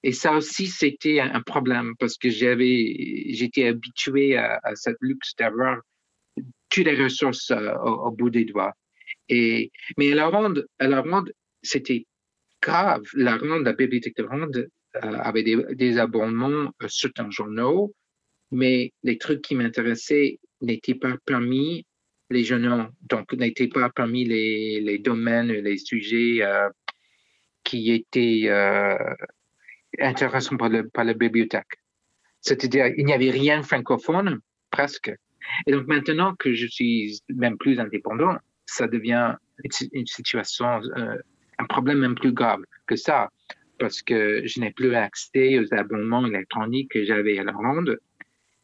Et 0.03 0.11
ça 0.11 0.33
aussi, 0.33 0.67
c'était 0.67 1.19
un 1.19 1.33
un 1.35 1.41
problème 1.41 1.93
parce 1.99 2.17
que 2.17 2.29
j'avais, 2.29 3.25
j'étais 3.29 3.67
habitué 3.67 4.35
à, 4.35 4.59
à 4.63 4.75
cette 4.75 4.97
luxe 4.99 5.35
d'avoir 5.37 5.77
toutes 6.69 6.85
les 6.85 7.01
ressources 7.01 7.51
euh, 7.51 7.73
au, 7.77 8.11
bout 8.11 8.29
des 8.29 8.45
doigts. 8.45 8.73
Et, 9.27 9.71
mais 9.97 10.11
à 10.11 10.15
la 10.15 10.27
ronde, 10.27 10.67
à 10.79 10.87
la 10.87 11.01
ronde, 11.01 11.31
c'était 11.61 12.05
grave. 12.61 13.03
La 13.13 13.37
ronde, 13.37 13.63
la 13.63 13.73
bibliothèque 13.73 14.17
de 14.17 14.23
ronde 14.23 14.69
euh, 14.95 15.17
avait 15.19 15.43
des, 15.43 15.97
abonnements 15.97 16.71
euh, 16.81 16.87
sur 16.87 17.09
certains 17.09 17.29
journaux, 17.29 17.93
mais 18.51 18.91
les 19.03 19.17
trucs 19.17 19.41
qui 19.41 19.55
m'intéressaient 19.55 20.39
n'étaient 20.61 20.95
pas 20.95 21.15
parmi 21.25 21.85
les 22.29 22.43
journaux, 22.43 22.87
donc 23.01 23.33
n'étaient 23.33 23.67
pas 23.67 23.89
parmi 23.89 24.25
les, 24.25 24.99
domaines, 24.99 25.51
les 25.51 25.77
sujets 25.77 26.41
euh, 26.41 26.69
qui 27.63 27.91
étaient 27.91 28.43
euh, 28.45 28.97
intéressants 29.99 30.57
par, 30.57 30.69
le, 30.69 30.87
par 30.89 31.05
la 31.05 31.13
bibliothèque. 31.13 31.79
C'est-à-dire, 32.41 32.87
il 32.97 33.05
n'y 33.05 33.13
avait 33.13 33.31
rien 33.31 33.63
francophone, 33.63 34.39
presque. 34.69 35.11
Et 35.67 35.71
donc 35.71 35.87
maintenant 35.87 36.35
que 36.35 36.53
je 36.53 36.67
suis 36.67 37.19
même 37.29 37.57
plus 37.57 37.79
indépendant, 37.79 38.37
ça 38.65 38.87
devient 38.87 39.35
une, 39.63 39.71
si- 39.71 39.89
une 39.93 40.05
situation, 40.05 40.81
euh, 40.97 41.15
un 41.57 41.65
problème 41.65 41.99
même 41.99 42.15
plus 42.15 42.31
grave 42.31 42.61
que 42.87 42.95
ça, 42.95 43.29
parce 43.79 44.01
que 44.01 44.45
je 44.45 44.59
n'ai 44.59 44.71
plus 44.71 44.93
accès 44.93 45.59
aux 45.59 45.73
abonnements 45.73 46.25
électroniques 46.25 46.91
que 46.91 47.03
j'avais 47.03 47.39
à 47.39 47.43
la 47.43 47.53
ronde, 47.53 47.99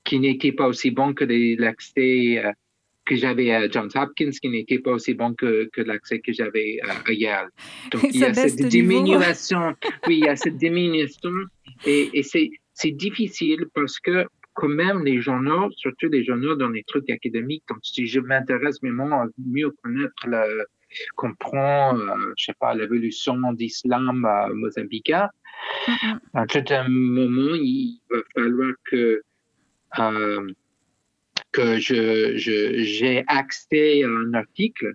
qui 0.03 0.19
n'étaient 0.19 0.51
pas 0.51 0.67
aussi 0.67 0.91
bons 0.91 1.13
que 1.13 1.25
l'accès 1.59 2.43
euh, 2.43 2.51
que 3.05 3.15
j'avais 3.15 3.51
à 3.51 3.69
Johns 3.69 3.89
Hopkins, 3.95 4.31
qui 4.31 4.49
n'était 4.49 4.79
pas 4.79 4.91
aussi 4.91 5.13
bon 5.13 5.33
que, 5.35 5.69
que 5.71 5.81
l'accès 5.81 6.19
que 6.19 6.33
j'avais 6.33 6.79
à, 6.81 7.11
Yale. 7.11 7.49
Donc 7.91 8.03
il 8.13 8.19
y 8.19 8.23
a 8.23 8.33
cette 8.33 8.67
diminution, 8.67 9.75
oui, 10.07 10.17
il 10.17 10.25
y 10.25 10.27
a 10.27 10.35
cette 10.35 10.57
diminution, 10.57 11.31
et, 11.85 12.23
c'est 12.23 12.91
difficile 12.91 13.67
parce 13.73 13.99
que 13.99 14.25
quand 14.55 14.69
même 14.83 15.03
les 15.03 15.21
journaux, 15.21 15.69
surtout 15.83 16.07
les 16.07 16.23
journaux 16.23 16.55
dans 16.55 16.69
les 16.69 16.83
trucs 16.83 17.09
académiques, 17.09 17.63
donc 17.69 17.79
si 17.83 18.07
je 18.07 18.19
m'intéresse 18.19 18.79
vraiment 18.81 19.11
à 19.21 19.27
mieux 19.55 19.71
connaître 19.83 20.23
le, 20.27 20.65
comprendre, 21.15 22.01
euh, 22.01 22.33
je 22.37 22.45
sais 22.45 22.53
pas, 22.59 22.73
l'évolution 22.73 23.35
d'islam 23.53 24.25
euh, 24.25 24.53
mozambicain, 24.53 25.27
Mhm. 25.87 26.19
à 26.33 26.41
un 26.43 26.47
certain 26.47 26.87
moment, 26.89 27.55
il 27.55 27.99
va 28.09 28.17
falloir 28.33 28.73
que 28.89 29.21
euh, 29.99 30.51
que 31.51 31.77
je 31.87 32.37
je- 32.43 32.73
j'ai 32.83 33.23
accès 33.27 34.03
à 34.03 34.07
un 34.09 34.33
article 34.33 34.93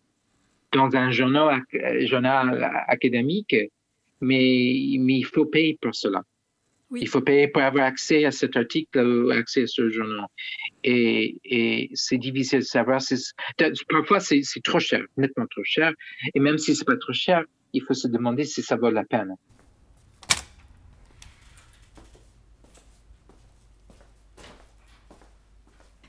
dans 0.73 0.91
un 1.03 1.11
journal, 1.11 1.47
ac- 1.59 2.07
journal 2.07 2.47
académique, 2.89 3.55
mais, 4.21 4.97
mais 5.05 5.17
il 5.23 5.27
faut 5.33 5.47
payer 5.47 5.79
pour 5.83 5.95
cela. 5.95 6.23
Oui. 6.91 7.01
Il 7.03 7.09
faut 7.09 7.21
payer 7.21 7.47
pour 7.47 7.63
avoir 7.63 7.85
accès 7.85 8.25
à 8.25 8.33
cet 8.33 8.57
article 8.57 8.99
ou 8.99 9.31
accès 9.31 9.63
à 9.63 9.67
ce 9.67 9.89
journal. 9.91 10.27
Et, 10.83 11.39
et 11.45 11.91
c'est 11.95 12.19
difficile 12.19 12.61
de 12.61 12.65
savoir. 12.65 13.01
Parfois, 13.89 14.19
c'est 14.19 14.43
trop 14.65 14.81
cher, 14.81 15.05
nettement 15.17 15.47
trop 15.47 15.63
cher. 15.65 15.93
Et 16.35 16.41
même 16.41 16.59
si 16.59 16.75
c'est 16.75 16.85
pas 16.85 16.97
trop 16.97 17.13
cher, 17.13 17.45
il 17.73 17.83
faut 17.83 17.95
se 17.95 18.09
demander 18.09 18.45
si 18.45 18.63
ça 18.63 18.77
vaut 18.77 18.91
la 18.91 19.05
peine. 19.05 19.37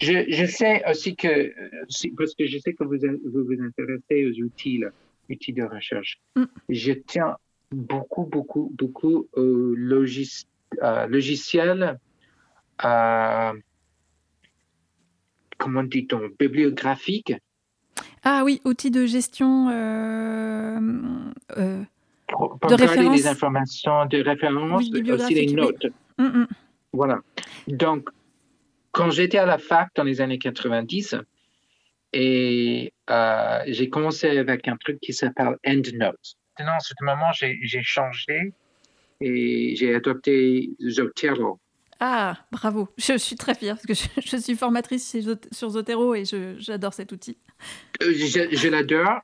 Je, 0.02 0.26
je 0.30 0.46
sais 0.48 0.82
aussi 0.90 1.16
que, 1.16 1.54
parce 2.18 2.34
que 2.34 2.48
je 2.48 2.58
sais 2.58 2.74
que 2.74 2.84
vous 2.84 2.98
vous, 3.32 3.46
vous 3.46 3.62
intéressez 3.62 4.26
aux 4.26 4.44
outils, 4.44 4.80
là, 4.80 4.90
outils 5.30 5.54
de 5.54 5.62
recherche. 5.62 6.20
Mm. 6.36 6.46
Je 6.70 6.94
tiens 6.94 7.36
beaucoup, 7.72 8.26
beaucoup, 8.26 8.74
beaucoup 8.76 9.28
aux 9.34 9.76
logis, 9.76 10.48
euh, 10.82 11.08
logiciels, 11.08 11.98
euh, 12.86 13.54
comment 15.58 15.84
dit-on, 15.84 16.30
bibliographiques, 16.40 17.34
Ah 18.24 18.42
oui, 18.46 18.62
outils 18.66 18.92
de 18.92 19.06
gestion. 19.06 19.70
euh, 19.70 20.80
euh, 21.58 21.84
pour, 22.28 22.58
pour 22.60 22.70
De 22.72 22.76
garder 22.76 22.86
référence. 22.88 23.16
les 23.18 23.28
informations 23.28 24.06
de 24.06 24.22
référence, 24.22 24.84
Oui, 24.92 25.12
aussi 25.12 25.34
les 25.34 25.48
oui. 25.48 25.54
notes. 25.56 25.86
hum, 26.18 26.26
hum. 26.36 26.48
Voilà. 26.94 27.20
Donc, 27.68 28.10
quand 28.92 29.10
j'étais 29.12 29.38
à 29.38 29.46
la 29.46 29.58
fac 29.58 29.90
dans 29.96 30.04
les 30.04 30.20
années 30.22 30.40
90, 30.40 31.16
et 32.14 32.94
euh, 33.10 33.60
j'ai 33.68 33.90
commencé 33.90 34.38
avec 34.38 34.68
un 34.68 34.76
truc 34.76 35.00
qui 35.00 35.14
s'appelle 35.14 35.56
EndNote. 35.66 36.36
Maintenant, 36.60 36.76
à 36.76 36.80
ce 36.82 36.94
moment, 37.02 37.32
j'ai 37.34 37.82
changé 37.84 38.54
et 39.22 39.76
j'ai 39.76 39.96
adopté 39.96 40.72
Zotero. 40.88 41.60
Ah, 42.00 42.38
bravo. 42.52 42.90
Je 42.98 43.18
suis 43.18 43.36
très 43.36 43.54
fière 43.54 43.76
parce 43.76 43.86
que 43.86 43.94
je, 43.94 44.08
je 44.28 44.38
suis 44.38 44.56
formatrice 44.56 45.12
chez 45.12 45.22
sur 45.52 45.70
Zotero 45.70 46.16
et 46.16 46.24
j'adore 46.58 46.94
cet 46.94 47.12
outil. 47.12 47.38
Euh, 48.02 48.12
Je, 48.14 48.56
je 48.56 48.68
l'adore. 48.68 49.20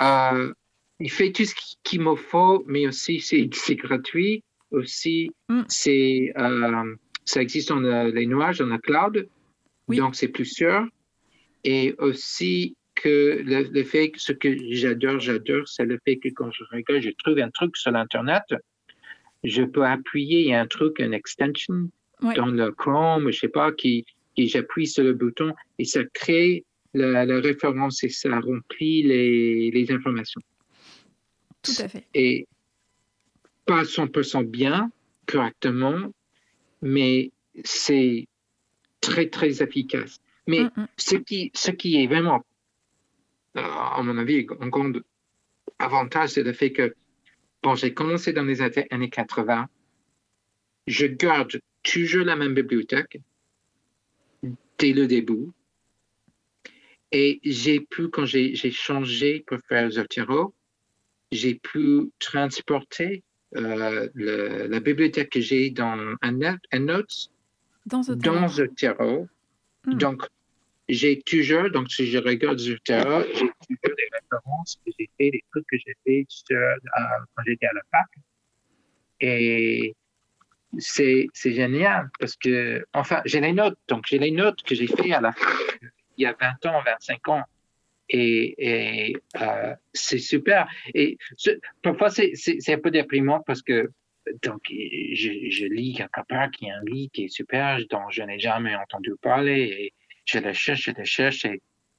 Euh, 0.00 0.52
il 1.00 1.10
fait 1.10 1.32
tout 1.32 1.44
ce 1.44 1.54
qui- 1.54 1.74
qu'il 1.82 2.00
me 2.02 2.14
faut, 2.14 2.62
mais 2.66 2.86
aussi 2.86 3.20
c'est 3.20 3.74
gratuit. 3.76 4.42
Aussi, 4.70 5.30
Mm. 5.48 5.62
c'est 5.68 6.32
euh, 6.38 6.94
ça 7.24 7.40
existe 7.42 7.68
dans 7.70 7.80
le- 7.80 8.10
les 8.10 8.26
nuages, 8.26 8.58
dans 8.58 8.66
le 8.66 8.78
cloud, 8.78 9.28
Oui. 9.88 9.96
donc 9.98 10.14
c'est 10.16 10.28
plus 10.28 10.46
sûr. 10.46 10.86
Et 11.64 11.94
aussi 11.98 12.76
que 12.94 13.40
le, 13.44 13.62
le 13.72 13.82
fait 13.84 14.10
que 14.10 14.20
ce 14.20 14.32
que 14.32 14.48
j'adore, 14.72 15.18
j'adore, 15.20 15.66
c'est 15.66 15.84
le 15.84 15.98
fait 16.04 16.16
que 16.18 16.28
quand 16.28 16.50
je 16.52 16.62
regarde, 16.72 17.02
je 17.02 17.10
trouve 17.22 17.38
un 17.38 17.50
truc 17.50 17.76
sur 17.76 17.90
l'internet, 17.90 18.42
je 19.44 19.62
peux 19.62 19.84
appuyer, 19.84 20.54
un 20.54 20.66
truc, 20.66 20.98
une 20.98 21.14
extension 21.14 21.88
dans 22.20 22.46
le 22.46 22.72
Chrome, 22.72 23.30
je 23.30 23.38
sais 23.40 23.48
pas, 23.48 23.72
qui, 23.72 24.04
qui 24.34 24.48
j'appuie 24.48 24.86
sur 24.86 25.04
le 25.04 25.12
bouton 25.12 25.52
et 25.78 25.84
ça 25.84 26.00
crée 26.14 26.64
la, 26.94 27.26
la 27.26 27.40
référence 27.40 28.02
et 28.04 28.08
ça 28.08 28.40
remplit 28.40 29.02
les, 29.02 29.70
les 29.70 29.92
informations. 29.92 30.40
Tout 31.62 31.72
à 31.78 31.88
fait. 31.88 32.04
Et 32.14 32.46
pas 33.66 33.82
100% 33.82 34.44
bien, 34.44 34.90
correctement, 35.26 36.12
mais 36.82 37.30
c'est 37.64 38.26
très, 39.00 39.28
très 39.28 39.62
efficace. 39.62 40.20
Mais 40.46 40.60
Hum, 40.60 40.70
hum. 40.76 40.86
ce 40.96 41.16
qui, 41.16 41.50
ce 41.54 41.70
qui 41.70 42.02
est 42.02 42.06
vraiment, 42.06 42.44
à 43.54 44.00
mon 44.02 44.16
avis, 44.18 44.46
un 44.60 44.68
grand 44.68 44.92
avantage, 45.78 46.30
c'est 46.30 46.42
le 46.42 46.52
fait 46.52 46.72
que, 46.72 46.94
bon, 47.64 47.74
j'ai 47.74 47.92
commencé 47.94 48.32
dans 48.32 48.44
les 48.44 48.60
années 48.60 48.86
années 48.90 49.10
80, 49.10 49.66
je 50.86 51.06
garde 51.06 51.58
toujours 51.82 52.24
la 52.26 52.36
même 52.36 52.54
bibliothèque 52.54 53.18
dès 54.78 54.92
le 54.92 55.06
début. 55.06 55.48
Et 57.10 57.40
j'ai 57.44 57.80
pu, 57.80 58.08
quand 58.10 58.26
j'ai 58.26 58.54
changé 58.70 59.44
pour 59.46 59.58
faire 59.68 59.90
Zotero, 59.90 60.54
j'ai 61.32 61.54
pu 61.54 62.10
transporter 62.18 63.22
euh, 63.56 64.08
le- 64.14 64.66
la 64.66 64.80
bibliothèque 64.80 65.30
que 65.30 65.40
j'ai 65.40 65.70
dans 65.70 66.16
un 66.22 66.32
Notes 66.32 67.30
Dans 67.86 68.02
Zotero. 68.02 68.34
dans 68.34 68.48
Zotero. 68.48 69.28
Hmm. 69.86 69.94
Donc, 69.98 70.22
j'ai 70.88 71.20
toujours, 71.22 71.70
donc 71.70 71.90
si 71.90 72.06
je 72.06 72.18
regarde 72.18 72.58
Zotero, 72.58 73.22
j'ai 73.22 73.38
toujours 73.38 73.96
des 73.96 74.08
références 74.12 74.78
que 74.84 74.92
j'ai 74.98 75.08
fait, 75.18 75.30
des 75.30 75.44
trucs 75.50 75.66
que 75.66 75.76
j'ai 75.78 75.94
fait 76.04 76.26
euh, 76.52 76.74
quand 77.34 77.42
j'étais 77.46 77.66
à 77.66 77.72
la 77.72 77.80
fac. 77.90 78.06
Et 79.20 79.94
c'est 80.78 81.28
génial 81.44 82.10
parce 82.18 82.36
que, 82.36 82.84
enfin, 82.92 83.22
j'ai 83.24 83.40
les 83.40 83.52
notes. 83.52 83.78
Donc, 83.88 84.04
j'ai 84.06 84.18
les 84.18 84.30
notes 84.30 84.62
que 84.62 84.74
j'ai 84.74 84.86
fait 84.86 85.12
à 85.12 85.20
la 85.20 85.32
fac 85.32 85.80
il 86.16 86.22
y 86.22 86.26
a 86.26 86.36
20 86.38 86.66
ans, 86.66 86.82
25 86.84 87.28
ans. 87.28 87.42
Et, 88.10 89.16
euh, 89.40 89.74
c'est 89.92 90.18
super. 90.18 90.68
Et 90.94 91.16
parfois, 91.82 92.10
c'est 92.10 92.68
un 92.68 92.78
peu 92.78 92.90
déprimant 92.90 93.40
parce 93.40 93.62
que 93.62 93.90
donc, 94.42 94.62
je, 94.70 95.50
je 95.50 95.66
lis 95.66 95.94
quelque 95.94 96.20
part 96.28 96.50
qui 96.50 96.66
est 96.66 96.70
un 96.70 96.82
livre 96.86 97.10
qui 97.12 97.24
est 97.24 97.28
super, 97.28 97.78
dont 97.90 98.08
je 98.10 98.22
n'ai 98.22 98.38
jamais 98.38 98.74
entendu 98.74 99.12
parler. 99.20 99.92
Je 100.24 100.38
le 100.38 100.52
cherche, 100.52 100.84
je 100.84 100.90
le 100.96 101.04
cherche. 101.04 101.46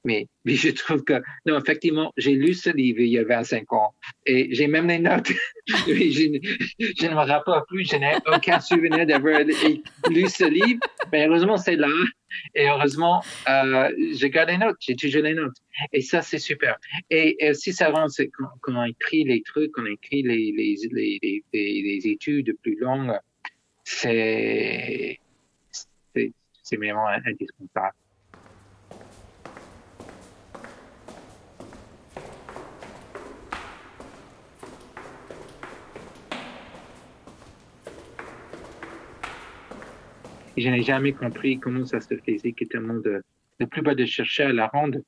Mais, 0.06 0.28
je 0.44 0.70
trouve 0.70 1.02
que, 1.02 1.20
non, 1.46 1.58
effectivement, 1.58 2.12
j'ai 2.16 2.32
lu 2.32 2.54
ce 2.54 2.70
livre 2.70 3.00
il 3.00 3.08
y 3.08 3.18
a 3.18 3.24
25 3.24 3.72
ans 3.72 3.92
et 4.24 4.54
j'ai 4.54 4.68
même 4.68 4.86
les 4.86 5.00
notes. 5.00 5.32
Je, 5.66 7.08
ne- 7.08 7.14
me 7.14 7.26
rappelle 7.26 7.62
plus, 7.66 7.90
je 7.90 7.96
n'ai 7.96 8.14
aucun 8.32 8.60
souvenir 8.60 9.04
d'avoir 9.04 9.40
lu 9.40 10.28
ce 10.28 10.44
livre. 10.48 10.78
Mais 11.10 11.26
heureusement, 11.26 11.56
c'est 11.56 11.74
là. 11.74 11.88
Et 12.54 12.68
heureusement, 12.68 13.20
euh, 13.48 13.90
je 13.98 14.26
garde 14.28 14.50
les 14.50 14.58
notes, 14.58 14.76
j'ai 14.78 14.94
toujours 14.94 15.22
les 15.22 15.34
notes. 15.34 15.56
Et 15.92 16.02
ça, 16.02 16.22
c'est 16.22 16.38
super. 16.38 16.78
Et, 17.10 17.44
et 17.44 17.50
aussi, 17.50 17.72
ça 17.72 17.90
rend, 17.90 18.06
quand, 18.16 18.48
quand 18.60 18.76
on 18.76 18.84
écrit 18.84 19.24
les 19.24 19.42
trucs, 19.42 19.72
quand 19.72 19.82
on 19.82 19.86
écrit 19.86 20.22
les, 20.22 22.08
études 22.08 22.56
plus 22.62 22.78
longues, 22.78 23.18
c'est, 23.82 25.18
c'est 26.12 26.76
vraiment 26.76 27.08
indispensable. 27.08 27.96
Et 40.56 40.62
je 40.62 40.68
n'ai 40.70 40.82
jamais 40.82 41.12
compris 41.12 41.58
comment 41.58 41.84
ça 41.84 42.00
se 42.00 42.14
faisait 42.16 42.52
que 42.52 42.64
tellement 42.64 42.94
de, 42.94 43.22
la 43.58 43.66
plupart 43.66 43.96
des 43.96 44.06
chercheurs 44.06 44.50
à 44.50 44.52
la 44.52 44.66
ronde 44.68 45.02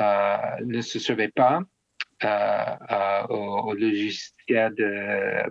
euh, 0.00 0.36
ne 0.64 0.80
se 0.80 0.98
servaient 0.98 1.32
pas 1.34 1.60
euh, 2.24 2.76
euh, 2.90 3.26
au, 3.28 3.70
au 3.70 3.74
logiciel 3.74 4.74
de, 4.74 4.84
euh, 4.84 5.42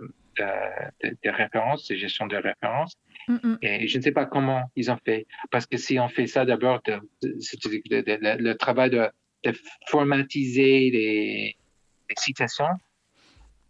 de, 1.02 1.16
de 1.22 1.30
référence, 1.30 1.88
de 1.88 1.96
gestion 1.96 2.26
de 2.26 2.36
référence. 2.36 2.96
Et 3.60 3.86
je 3.86 3.98
ne 3.98 4.02
sais 4.02 4.12
pas 4.12 4.26
comment 4.26 4.62
ils 4.74 4.90
ont 4.90 4.98
fait. 5.04 5.26
Parce 5.50 5.66
que 5.66 5.76
si 5.76 5.98
on 5.98 6.08
fait 6.08 6.26
ça 6.26 6.44
d'abord, 6.44 6.80
le 7.22 8.52
travail 8.54 8.90
de, 8.90 9.08
de 9.44 9.52
formatiser 9.86 10.90
les, 10.90 11.56
les 12.08 12.16
citations 12.16 12.74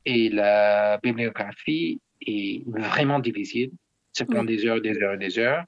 et 0.05 0.29
la 0.31 0.98
bibliographie 1.03 2.01
est 2.27 2.62
vraiment 2.66 3.18
difficile. 3.18 3.70
Ça 4.12 4.25
prend 4.27 4.40
Oui. 4.40 4.46
des 4.46 4.66
heures, 4.66 4.81
des 4.81 4.96
heures, 5.03 5.18
des 5.18 5.38
heures. 5.38 5.64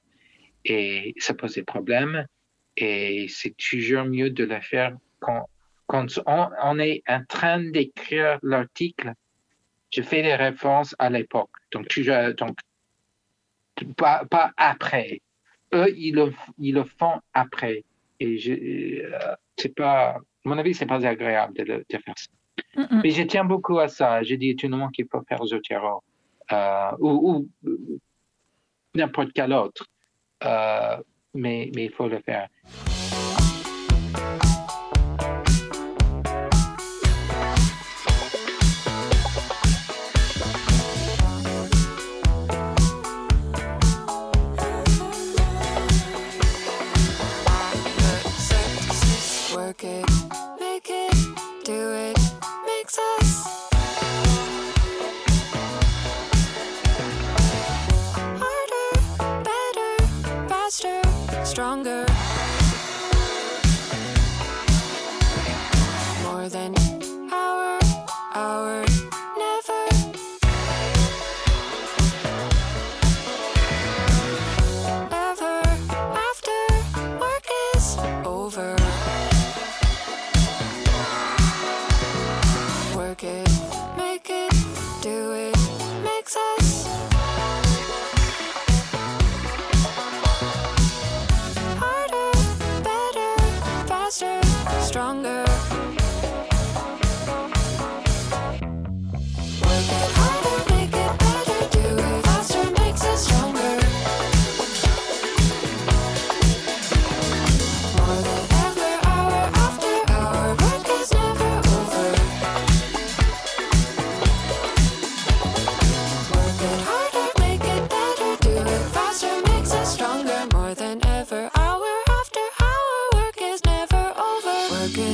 Et 0.65 1.15
ça 1.19 1.35
pose 1.35 1.55
des 1.55 1.63
problèmes. 1.63 2.27
Et 2.77 3.27
c'est 3.29 3.55
toujours 3.57 4.05
mieux 4.05 4.31
de 4.31 4.45
le 4.45 4.61
faire 4.61 4.97
quand, 5.21 5.49
quand 5.87 6.07
on, 6.27 6.49
on 6.63 6.79
est 6.79 7.03
en 7.09 7.25
train 7.25 7.61
d'écrire 7.63 8.39
l'article. 8.43 9.13
Je 9.93 10.03
fais 10.03 10.23
des 10.23 10.35
références 10.35 10.95
à 10.99 11.09
l'époque. 11.11 11.51
Donc, 11.73 11.89
toujours, 11.89 12.35
donc 12.37 12.57
pas, 13.97 14.25
pas 14.31 14.53
après. 14.57 15.21
Eux, 15.73 15.93
ils 15.97 16.15
le, 16.15 16.33
ils 16.59 16.75
le 16.75 16.85
font 16.85 17.21
après. 17.33 17.85
Et 18.21 18.39
je, 18.39 18.53
euh, 18.53 19.35
c'est 19.57 19.75
pas, 19.75 20.11
à 20.11 20.21
mon 20.45 20.59
avis, 20.59 20.75
c'est 20.75 20.87
pas 20.87 21.05
agréable 21.07 21.55
de, 21.55 21.63
le- 21.65 21.85
de 21.89 21.99
faire 21.99 22.15
ça. 22.17 22.89
Mais 23.03 23.11
je 23.11 23.23
tiens 23.23 23.45
beaucoup 23.45 23.79
à 23.79 23.89
ça. 23.89 24.23
Je 24.23 24.35
dis 24.35 24.55
tout 24.57 24.69
le 24.69 24.77
monde 24.77 24.93
qu'il 24.93 25.07
faut 25.11 25.23
faire 25.29 25.45
Zotero. 25.45 26.03
Euh, 26.53 26.91
ou, 26.99 27.49
ou 27.65 27.99
n'importe 28.95 29.33
quel 29.35 29.53
autre. 29.53 29.87
Euh, 30.45 30.97
mais, 31.35 31.71
mais 31.75 31.87
il 31.87 31.91
faut 31.91 32.09
le 32.09 32.21
faire. 32.21 32.49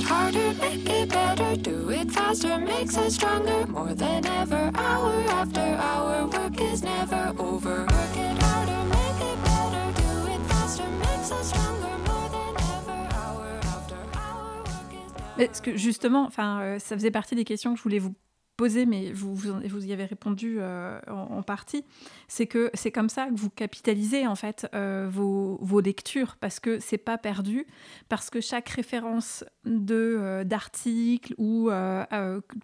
It 0.00 0.06
harder, 0.06 0.54
make 0.54 0.88
it 0.88 1.08
better, 1.08 1.56
do 1.56 1.90
it 1.90 2.10
faster, 2.10 2.58
makes 2.58 2.96
us 2.96 3.14
stronger. 3.14 3.66
More 3.66 3.94
than 3.94 4.24
ever, 4.26 4.70
hour 4.74 5.12
after 5.40 5.60
hour, 5.60 6.26
work 6.26 6.60
is 6.60 6.82
never 6.82 7.34
over. 7.38 7.80
Work 7.80 8.16
it 8.16 8.42
harder, 8.42 8.82
make 8.96 9.20
it 9.30 9.38
better, 9.44 9.84
do 10.02 10.10
it 10.34 10.42
faster, 10.50 10.88
makes 11.04 11.30
us 11.32 11.48
stronger. 11.50 11.94
More 12.08 12.28
than 12.36 12.52
ever, 12.76 12.98
hour 13.20 13.48
after 13.62 14.00
hour, 14.14 14.56
work 14.64 14.92
is 14.92 15.12
never 15.12 15.36
Mais 15.36 15.50
ce 15.52 15.60
que 15.60 15.76
justement, 15.76 16.24
enfin, 16.24 16.60
euh, 16.60 16.78
ça 16.78 16.96
faisait 16.96 17.10
partie 17.10 17.34
des 17.34 17.44
questions 17.44 17.72
que 17.72 17.78
je 17.78 17.82
voulais 17.82 17.98
vous 17.98 18.14
poser, 18.60 18.84
mais 18.84 19.10
vous, 19.10 19.34
vous, 19.34 19.54
vous 19.70 19.86
y 19.86 19.90
avez 19.94 20.04
répondu 20.04 20.58
euh, 20.58 21.00
en, 21.08 21.42
partie. 21.42 21.82
C'est 22.28 22.46
que 22.46 22.70
c'est 22.74 22.92
comme 22.92 23.08
ça 23.08 23.28
que 23.28 23.34
vous 23.34 23.48
capitalisez 23.48 24.26
en 24.26 24.34
fait 24.34 24.68
euh, 24.74 25.08
vos, 25.10 25.58
vos 25.62 25.80
lectures, 25.80 26.36
parce 26.36 26.60
que 26.60 26.78
c'est 26.78 26.98
pas 26.98 27.16
perdu, 27.16 27.66
parce 28.10 28.28
que 28.28 28.42
chaque 28.42 28.68
référence 28.68 29.46
de 29.64 29.94
euh, 29.94 30.44
d'article 30.44 31.34
ou 31.38 31.70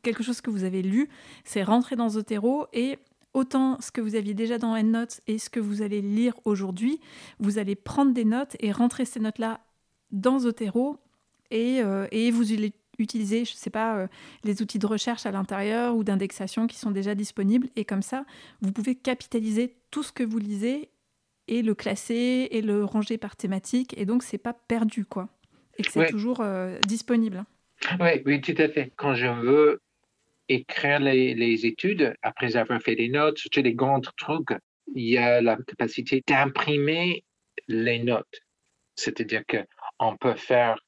quelque 0.02 0.22
chose 0.22 0.42
que 0.42 0.50
vous 0.50 0.64
avez 0.64 0.82
lu, 0.82 1.08
c'est 1.44 1.62
rentré 1.62 1.96
dans 1.96 2.10
Zotero 2.10 2.66
et 2.74 2.98
autant 3.32 3.78
ce 3.80 3.90
que 3.90 4.02
vous 4.02 4.16
aviez 4.16 4.34
déjà 4.34 4.58
dans 4.58 4.76
EndNote 4.76 5.22
et 5.26 5.38
ce 5.38 5.48
que 5.48 5.60
vous 5.60 5.80
allez 5.80 6.02
lire 6.02 6.34
aujourd'hui, 6.44 7.00
vous 7.38 7.56
allez 7.56 7.74
prendre 7.74 8.12
des 8.12 8.26
notes 8.26 8.54
et 8.60 8.70
rentrer 8.70 9.06
ces 9.06 9.20
notes-là 9.20 9.60
dans 10.12 10.40
Zotero 10.40 10.98
et, 11.50 11.80
euh, 11.82 12.06
et 12.10 12.30
vous 12.30 12.52
utiliser, 13.04 13.44
je 13.44 13.52
sais 13.52 13.70
pas, 13.70 13.96
euh, 13.96 14.06
les 14.44 14.62
outils 14.62 14.78
de 14.78 14.86
recherche 14.86 15.26
à 15.26 15.30
l'intérieur 15.30 15.94
ou 15.96 16.04
d'indexation 16.04 16.66
qui 16.66 16.76
sont 16.76 16.90
déjà 16.90 17.14
disponibles. 17.14 17.68
Et 17.76 17.84
comme 17.84 18.02
ça, 18.02 18.24
vous 18.60 18.72
pouvez 18.72 18.94
capitaliser 18.94 19.76
tout 19.90 20.02
ce 20.02 20.12
que 20.12 20.22
vous 20.22 20.38
lisez 20.38 20.90
et 21.48 21.62
le 21.62 21.74
classer 21.74 22.48
et 22.50 22.60
le 22.62 22.84
ranger 22.84 23.18
par 23.18 23.36
thématique. 23.36 23.94
Et 23.96 24.04
donc, 24.06 24.22
c'est 24.22 24.38
pas 24.38 24.52
perdu, 24.52 25.04
quoi. 25.04 25.28
Et 25.78 25.82
que 25.82 25.92
c'est 25.92 26.00
Ouais. 26.00 26.10
toujours 26.10 26.40
euh, 26.40 26.78
disponible. 26.86 27.44
Oui, 28.00 28.22
oui, 28.24 28.40
tout 28.40 28.54
à 28.58 28.68
fait. 28.68 28.92
Quand 28.96 29.14
je 29.14 29.26
veux 29.26 29.80
écrire 30.48 31.00
les, 31.00 31.34
les 31.34 31.66
études, 31.66 32.14
après 32.22 32.56
avoir 32.56 32.80
fait 32.80 32.96
des 32.96 33.08
notes, 33.08 33.38
surtout 33.38 33.62
les 33.62 33.74
grands 33.74 34.00
trucs, 34.00 34.48
il 34.94 35.04
y 35.08 35.18
a 35.18 35.40
la 35.40 35.56
capacité 35.56 36.22
d'imprimer 36.26 37.24
les 37.68 37.98
notes. 38.02 38.40
C'est-à-dire 38.94 39.42
que 39.46 39.58
on 39.98 40.16
peut 40.16 40.34
faire, 40.36 40.78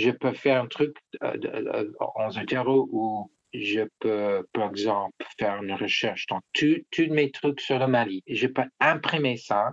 je 0.00 0.10
peux 0.10 0.32
faire 0.32 0.62
un 0.62 0.66
truc 0.66 0.96
euh, 1.22 1.36
de- 1.36 1.48
euh, 1.48 1.92
en 2.16 2.30
Zotero 2.30 2.88
où 2.92 3.30
je 3.52 3.82
peux, 4.00 4.46
par 4.52 4.70
exemple, 4.70 5.14
faire 5.38 5.62
une 5.62 5.72
recherche 5.74 6.26
dans 6.26 6.40
tous 6.52 6.82
mes 7.10 7.30
trucs 7.30 7.60
sur 7.60 7.78
le 7.78 7.86
Mali. 7.88 8.22
Je 8.28 8.46
peux 8.46 8.64
imprimer 8.80 9.36
ça 9.36 9.72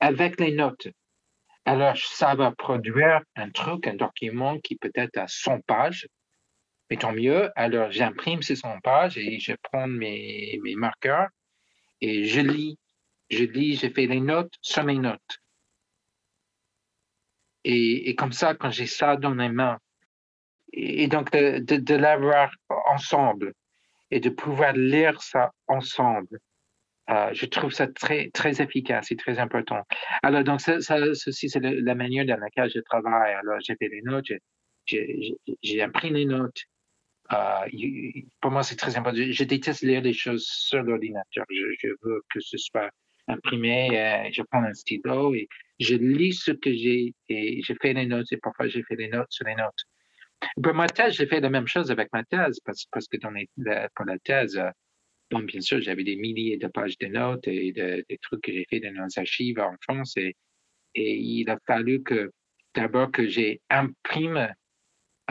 avec 0.00 0.40
les 0.40 0.52
notes. 0.52 0.88
Alors, 1.64 1.96
ça 1.96 2.34
va 2.34 2.52
produire 2.52 3.20
un 3.36 3.50
truc, 3.50 3.86
un 3.86 3.94
document 3.94 4.58
qui 4.60 4.76
peut-être 4.76 5.16
a 5.18 5.26
100 5.28 5.60
pages, 5.60 6.06
mais 6.90 6.96
tant 6.96 7.12
mieux. 7.12 7.50
Alors, 7.56 7.90
j'imprime 7.90 8.42
ces 8.42 8.56
100 8.56 8.80
pages 8.80 9.16
et 9.18 9.38
je 9.40 9.52
prends 9.62 9.86
mes, 9.86 10.58
mes 10.62 10.74
marqueurs 10.76 11.28
et 12.00 12.24
je 12.24 12.40
lis. 12.40 12.78
Je 13.30 13.44
lis, 13.44 13.76
je 13.76 13.88
fais 13.88 14.06
les 14.06 14.20
notes 14.20 14.54
sur 14.60 14.84
mes 14.84 14.98
notes. 14.98 15.39
Et, 17.64 18.14
comme 18.14 18.32
ça, 18.32 18.54
quand 18.54 18.70
j'ai 18.70 18.86
ça 18.86 19.16
dans 19.16 19.34
les 19.34 19.48
mains, 19.48 19.78
et, 20.72 21.08
donc 21.08 21.30
de, 21.32 21.94
l'avoir 21.94 22.52
ensemble 22.88 23.54
et 24.10 24.20
de 24.20 24.30
pouvoir 24.30 24.72
lire 24.72 25.20
ça 25.22 25.52
ensemble, 25.66 26.38
euh, 27.10 27.30
je 27.32 27.46
trouve 27.46 27.72
ça 27.72 27.88
très, 27.88 28.30
très 28.30 28.62
efficace 28.62 29.10
et 29.10 29.16
très 29.16 29.38
important. 29.38 29.82
Alors, 30.22 30.44
donc, 30.44 30.60
ça, 30.60 30.80
ça, 30.80 31.14
ceci, 31.14 31.48
c'est 31.50 31.60
la 31.60 31.94
manière 31.94 32.24
dans 32.24 32.38
laquelle 32.38 32.70
je 32.70 32.80
travaille. 32.80 33.34
Alors, 33.34 33.58
j'ai 33.60 33.74
fait 33.76 33.88
les 33.88 34.02
notes, 34.02 34.30
j'ai- 34.86 35.82
imprimé 35.82 36.20
les 36.20 36.26
notes. 36.26 36.62
Euh, 37.32 37.66
pour 38.40 38.50
moi, 38.50 38.62
c'est 38.62 38.76
très 38.76 38.96
important. 38.96 39.20
Je, 39.30 39.44
déteste 39.44 39.82
lire 39.82 40.02
des 40.02 40.12
choses 40.12 40.46
sur 40.46 40.82
l'ordinateur. 40.82 41.44
Je, 41.50 41.74
je 41.80 41.88
veux 42.02 42.22
que 42.32 42.40
ce 42.40 42.56
soit 42.56 42.90
imprimé. 43.28 43.98
euh, 43.98 44.28
je 44.32 44.42
prends 44.42 44.62
un 44.62 44.74
stylo 44.74 45.34
et 45.34 45.48
je 45.80 45.96
lis 45.96 46.34
ce 46.34 46.52
que 46.52 46.72
j'ai 46.72 47.14
et 47.28 47.62
je 47.62 47.72
fais 47.82 47.92
les 47.94 48.06
notes. 48.06 48.30
Et 48.32 48.36
parfois, 48.36 48.68
j'ai 48.68 48.82
fait 48.84 48.96
les 48.96 49.08
notes 49.08 49.30
sur 49.30 49.46
les 49.46 49.56
notes. 49.56 49.84
Pour 50.62 50.74
ma 50.74 50.86
thèse, 50.88 51.14
j'ai 51.14 51.26
fait 51.26 51.40
la 51.40 51.50
même 51.50 51.66
chose 51.66 51.90
avec 51.90 52.08
ma 52.12 52.24
thèse 52.24 52.60
parce, 52.64 52.86
que 53.08 53.16
dans 53.18 53.32
la- 53.56 53.88
pour 53.94 54.06
la 54.06 54.18
thèse, 54.18 54.56
euh, 54.56 54.70
Bon, 55.30 55.40
bien 55.40 55.60
sûr, 55.60 55.80
j'avais 55.80 56.02
des 56.02 56.16
milliers 56.16 56.56
de 56.56 56.66
pages 56.66 56.98
de 56.98 57.06
notes 57.06 57.46
et 57.46 57.72
de- 57.72 58.04
des 58.08 58.18
trucs 58.18 58.42
que 58.42 58.52
j'ai 58.52 58.66
fait 58.68 58.80
dans 58.80 58.92
nos 58.92 59.06
archives 59.16 59.60
en 59.60 59.76
France. 59.82 60.16
Et, 60.16 60.36
il 60.94 61.48
a 61.50 61.58
fallu 61.66 62.02
que 62.02 62.32
d'abord 62.74 63.12
que 63.12 63.28
j'ai 63.28 63.60
imprime 63.70 64.52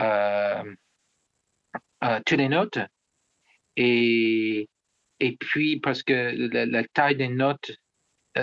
euh, 0.00 0.74
euh, 2.04 2.20
toutes 2.24 2.38
les 2.38 2.48
notes. 2.48 2.78
Et, 3.76 4.68
et 5.20 5.36
puis, 5.36 5.80
parce 5.80 6.02
que 6.02 6.14
la 6.66 6.84
taille 6.84 7.16
des 7.16 7.28
notes, 7.28 7.72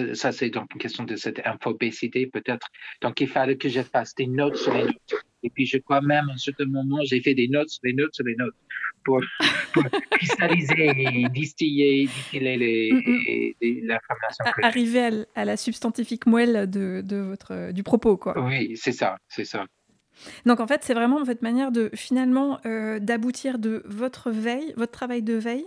euh, 0.01 0.13
ça 0.15 0.31
c'est 0.31 0.49
donc 0.49 0.67
une 0.73 0.79
question 0.79 1.03
de 1.03 1.15
cette 1.15 1.41
infobésité 1.45 2.27
peut-être. 2.27 2.67
Donc, 3.01 3.21
il 3.21 3.27
fallait 3.27 3.57
que 3.57 3.69
je 3.69 3.81
fasse 3.81 4.13
des 4.15 4.27
notes 4.27 4.55
sur 4.57 4.73
les 4.73 4.83
notes. 4.85 5.13
Et 5.43 5.49
puis, 5.49 5.65
je 5.65 5.77
crois 5.77 6.01
même 6.01 6.29
à 6.29 6.33
un 6.33 6.37
certain 6.37 6.65
moment, 6.65 6.99
j'ai 7.03 7.21
fait 7.21 7.33
des 7.35 7.47
notes 7.47 7.69
sur 7.69 7.81
les 7.83 7.93
notes 7.93 8.13
sur 8.13 8.25
les 8.25 8.35
notes 8.35 8.55
pour, 9.05 9.21
pour 9.73 9.83
cristalliser 10.11 10.91
et 10.97 11.29
distiller, 11.29 12.07
distiller 12.07 12.57
les, 12.57 12.91
Mm, 12.91 12.97
mm. 12.97 13.19
les- 13.61 13.81
l'information. 13.83 14.45
Arriver 14.63 15.25
à, 15.35 15.45
la 15.45 15.57
substantifique 15.57 16.25
moelle 16.25 16.69
de, 16.69 17.01
de 17.05 17.17
votre, 17.17 17.71
du 17.71 17.83
propos, 17.83 18.17
quoi. 18.17 18.39
Oui, 18.45 18.75
c'est 18.75 18.91
ça, 18.91 19.17
c'est 19.27 19.45
ça. 19.45 19.65
Donc 20.45 20.59
en 20.59 20.67
fait, 20.67 20.83
c'est 20.83 20.95
vraiment 20.95 21.23
votre 21.23 21.43
manière 21.43 21.71
de 21.71 21.91
finalement 21.93 22.59
euh, 22.65 22.97
d'aboutir 22.99 23.59
de 23.59 23.83
votre 23.85 24.31
veille, 24.31 24.73
votre 24.75 24.91
travail 24.91 25.21
de 25.21 25.35
veille, 25.35 25.65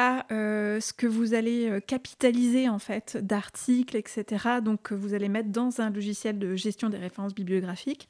à 0.00 0.24
euh, 0.32 0.80
ce 0.80 0.94
que 0.94 1.06
vous 1.06 1.34
allez 1.34 1.68
euh, 1.68 1.78
capitaliser 1.78 2.70
en 2.70 2.78
fait 2.78 3.18
d'articles, 3.18 3.98
etc. 3.98 4.60
Donc 4.64 4.80
que 4.80 4.94
vous 4.94 5.12
allez 5.12 5.28
mettre 5.28 5.50
dans 5.50 5.82
un 5.82 5.90
logiciel 5.90 6.38
de 6.38 6.56
gestion 6.56 6.88
des 6.88 6.96
références 6.96 7.34
bibliographiques, 7.34 8.08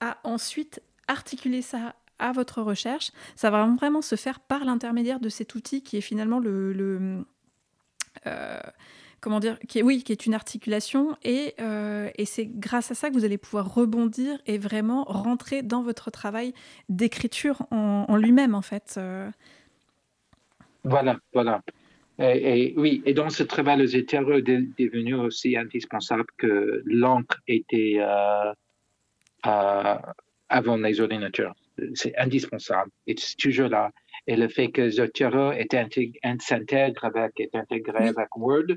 à 0.00 0.18
ensuite 0.24 0.82
articuler 1.08 1.62
ça 1.62 1.96
à 2.18 2.32
votre 2.32 2.60
recherche. 2.60 3.12
Ça 3.34 3.48
va 3.48 3.64
vraiment 3.64 4.02
se 4.02 4.14
faire 4.14 4.40
par 4.40 4.66
l'intermédiaire 4.66 5.20
de 5.20 5.30
cet 5.30 5.54
outil 5.54 5.82
qui 5.82 5.96
est 5.96 6.02
finalement 6.02 6.38
le, 6.38 7.24
euh, 8.26 8.60
comment 9.22 9.40
dire, 9.40 9.58
qui 9.68 9.82
oui, 9.82 10.02
qui 10.02 10.12
est 10.12 10.26
une 10.26 10.34
articulation, 10.34 11.16
et, 11.24 11.54
et 11.58 12.24
c'est 12.26 12.46
grâce 12.46 12.90
à 12.90 12.94
ça 12.94 13.08
que 13.08 13.14
vous 13.14 13.24
allez 13.24 13.38
pouvoir 13.38 13.74
rebondir 13.74 14.38
et 14.44 14.58
vraiment 14.58 15.04
rentrer 15.04 15.62
dans 15.62 15.82
votre 15.82 16.10
travail 16.10 16.52
d'écriture 16.90 17.66
en, 17.70 18.16
lui-même, 18.16 18.54
en 18.54 18.62
fait. 18.62 19.00
Voilà, 20.84 21.18
voilà. 21.32 21.62
Et, 22.18 22.68
et 22.68 22.74
oui, 22.76 23.02
et 23.06 23.14
dans 23.14 23.30
ce 23.30 23.42
travail, 23.42 23.78
le 23.78 23.86
Zotero 23.86 24.32
est 24.32 24.42
de- 24.42 24.68
devenu 24.78 25.14
aussi 25.14 25.56
indispensable 25.56 26.26
que 26.36 26.82
l'encre 26.84 27.38
était 27.46 27.96
euh, 27.98 28.52
euh, 29.46 29.96
avant 30.48 30.76
les 30.76 31.00
ordinateurs. 31.00 31.54
C'est 31.94 32.16
indispensable. 32.18 32.90
Et 33.06 33.14
c'est 33.16 33.36
toujours 33.36 33.68
là. 33.68 33.90
Et 34.26 34.36
le 34.36 34.48
fait 34.48 34.70
que 34.70 34.90
Zotero 34.90 35.52
s'intègre 36.40 37.04
avec, 37.04 37.40
est 37.40 37.54
intégré 37.54 38.08
avec 38.08 38.36
Word, 38.36 38.76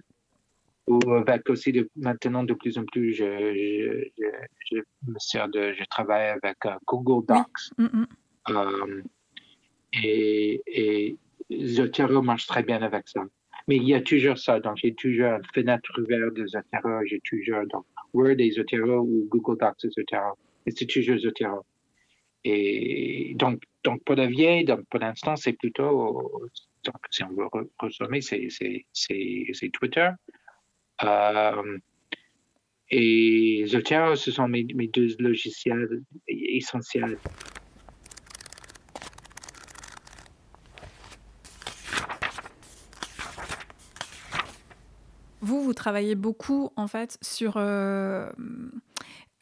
ou 0.87 0.99
avec 1.13 1.49
aussi 1.49 1.71
de, 1.71 1.89
maintenant 1.95 2.43
de 2.43 2.53
plus 2.53 2.77
en 2.77 2.85
plus, 2.85 3.13
je, 3.13 3.25
je, 3.25 4.05
je, 4.17 4.77
je 4.77 4.77
me 5.11 5.19
sers 5.19 5.49
de, 5.49 5.73
je 5.73 5.83
travaille 5.85 6.29
avec 6.29 6.57
euh, 6.65 6.75
Google 6.85 7.25
Docs. 7.27 7.71
Mm, 7.77 8.05
mm. 8.47 9.03
Et, 10.03 10.61
et 10.67 11.17
Zotero 11.51 12.21
marche 12.21 12.47
très 12.47 12.63
bien 12.63 12.81
avec 12.81 13.07
ça. 13.07 13.23
Mais 13.67 13.77
il 13.77 13.87
y 13.87 13.93
a 13.93 14.01
toujours 14.01 14.37
ça. 14.37 14.59
Donc, 14.59 14.77
j'ai 14.77 14.93
toujours 14.93 15.27
une 15.27 15.43
fenêtre 15.53 15.91
ouverte 15.99 16.33
de 16.35 16.45
Zotero. 16.45 17.03
J'ai 17.05 17.21
toujours 17.21 17.63
Word 18.13 18.39
et 18.39 18.51
Zotero 18.51 18.99
ou 18.99 19.27
Google 19.29 19.57
Docs 19.59 19.85
et 19.85 19.89
Zotero. 19.89 20.37
Et 20.65 20.71
c'est 20.71 20.85
toujours 20.85 21.17
Zotero. 21.17 21.65
Et 22.43 23.33
donc, 23.35 23.63
donc 23.83 24.03
pour 24.03 24.15
la 24.15 24.27
vieille, 24.27 24.65
donc 24.65 24.85
pour 24.89 24.99
l'instant, 24.99 25.35
c'est 25.35 25.53
plutôt, 25.53 26.21
donc, 26.83 26.95
si 27.09 27.23
on 27.23 27.29
veut 27.29 27.45
re- 27.45 27.67
resommer, 27.79 28.21
c'est, 28.21 28.47
c'est, 28.49 28.85
c'est, 28.93 29.69
Twitter. 29.73 30.09
Euh, 31.03 31.77
et 32.91 33.63
Zotero, 33.65 34.15
ce 34.15 34.31
sont 34.31 34.47
mes 34.47 34.63
deux 34.63 35.15
logiciels 35.17 36.03
essentiels. 36.27 37.17
Travaillez 45.75 46.15
beaucoup 46.15 46.71
en 46.75 46.87
fait 46.87 47.17
sur 47.21 47.55
euh, 47.57 48.29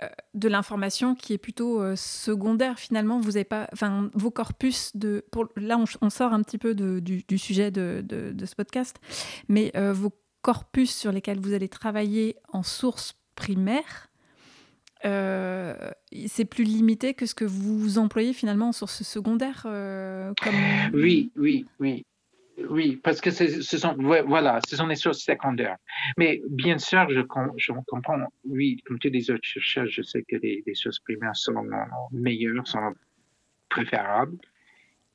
euh, 0.02 0.08
de 0.34 0.48
l'information 0.48 1.16
qui 1.16 1.34
est 1.34 1.38
plutôt 1.38 1.82
euh, 1.82 1.96
secondaire 1.96 2.80
finalement. 2.80 3.20
Vous 3.20 3.38
avez 3.38 3.44
pas, 3.44 3.70
enfin, 3.72 4.10
vos 4.14 4.32
corpus 4.32 4.96
de, 4.96 5.24
pour, 5.32 5.48
là, 5.56 5.82
on, 6.02 6.10
sort 6.10 6.34
un 6.34 6.42
petit 6.42 6.58
peu 6.58 6.76
du, 6.76 7.38
sujet 7.38 7.72
de, 7.72 8.04
ce 8.46 8.56
podcast, 8.56 8.98
mais 9.48 9.72
vos 9.92 10.12
corpus 10.42 10.94
sur 10.94 11.12
lesquels 11.12 11.40
vous 11.40 11.54
allez 11.54 11.70
travailler 11.70 12.36
en 12.52 12.64
source 12.64 13.16
primaire, 13.36 14.10
c'est 15.04 16.46
plus 16.46 16.64
limité 16.64 17.14
que 17.14 17.26
ce 17.26 17.36
que 17.36 17.46
vous 17.46 17.98
employez 17.98 18.34
finalement 18.34 18.70
en 18.70 18.74
source 18.74 19.04
secondaire. 19.04 19.66
Oui, 20.94 21.32
oui, 21.38 21.66
oui. 21.80 22.06
Oui, 22.70 23.00
parce 23.04 23.20
que 23.20 23.32
ce 23.32 23.78
sont, 23.78 23.96
voilà, 23.98 24.60
ce 24.68 24.76
sont 24.76 24.86
les 24.86 24.96
sources 24.96 25.24
secondaires. 25.24 25.78
Mais 26.18 26.42
bien 26.50 26.78
sûr, 26.78 27.10
je, 27.10 27.22
com- 27.22 27.52
je 27.58 27.72
comprends, 27.88 28.28
oui, 28.44 28.78
comme 28.86 29.00
tous 29.00 29.10
les 29.10 29.32
autres 29.32 29.44
chercheurs, 29.44 29.88
je 29.88 30.04
sais 30.04 30.24
que 30.28 30.36
les, 30.36 30.64
les 30.66 30.76
sources 30.76 31.00
primaires 31.00 31.36
sont 31.36 31.66
meilleures, 32.12 32.68
sont 32.68 32.94
préférables. 33.70 34.38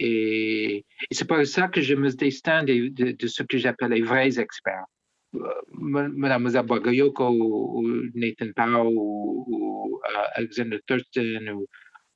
Et, 0.00 0.84
c'est 1.10 1.26
pour 1.26 1.44
ça 1.46 1.68
que 1.68 1.80
je 1.80 1.94
me 1.94 2.08
distingue 2.10 2.92
de, 2.92 3.26
ce 3.26 3.42
que 3.42 3.58
j'appelle 3.58 3.92
les 3.92 4.02
vrais 4.02 4.38
experts. 4.38 4.86
Euh, 5.34 5.40
Madame 5.72 6.48
Zabogoyoko 6.48 7.28
ou, 7.28 7.80
ou 7.80 8.02
Nathan 8.14 8.50
Powell 8.56 8.86
ou, 8.86 9.44
ou, 9.46 10.00
euh, 10.04 10.24
Alexander 10.34 10.80
Thurston 10.86 11.48
ou 11.52 11.66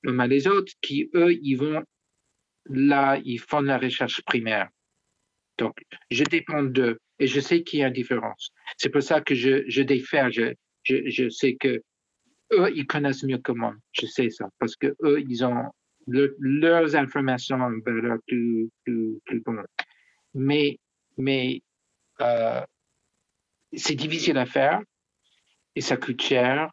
même 0.03 0.31
les 0.31 0.47
autres 0.47 0.73
qui, 0.81 1.11
eux, 1.15 1.33
ils 1.43 1.57
vont 1.57 1.83
là, 2.67 3.21
ils 3.25 3.39
font 3.39 3.61
la 3.61 3.79
recherche 3.79 4.23
primaire. 4.23 4.69
Donc, 5.59 5.75
je 6.11 6.25
dépends 6.25 6.63
d'eux 6.63 6.99
et 7.19 7.27
je 7.27 7.41
sais 7.41 7.63
qu'il 7.63 7.81
y 7.81 7.83
a 7.83 7.89
une 7.89 7.93
différence. 7.93 8.51
C'est 8.79 8.89
pour 8.91 9.03
ça 9.03 9.21
que 9.21 9.35
je, 9.35 9.65
je 9.69 9.83
diffère. 9.83 10.31
Je, 10.31 10.55
je, 10.83 11.09
je 11.09 11.29
sais 11.29 11.55
que 11.57 11.83
eux, 12.53 12.73
ils 12.75 12.87
connaissent 12.87 13.23
mieux 13.25 13.39
que 13.39 13.53
moi. 13.53 13.75
Je 13.93 14.07
sais 14.07 14.31
ça 14.31 14.49
parce 14.59 14.77
que 14.77 14.95
eux, 15.03 15.21
ils 15.29 15.45
ont 15.45 15.71
le- 16.07 16.37
leurs 16.41 16.97
informations 16.97 17.59
ben, 17.85 17.97
là, 18.01 18.17
plus, 18.27 18.69
plus, 18.85 19.19
plus 19.25 19.41
bonnes. 19.41 19.65
Mais, 20.35 20.79
mais 21.17 21.61
euh, 22.21 22.63
c'est 23.75 23.95
difficile 23.95 24.39
à 24.39 24.47
faire 24.47 24.81
et 25.75 25.81
ça 25.81 25.97
coûte 25.97 26.21
cher 26.21 26.71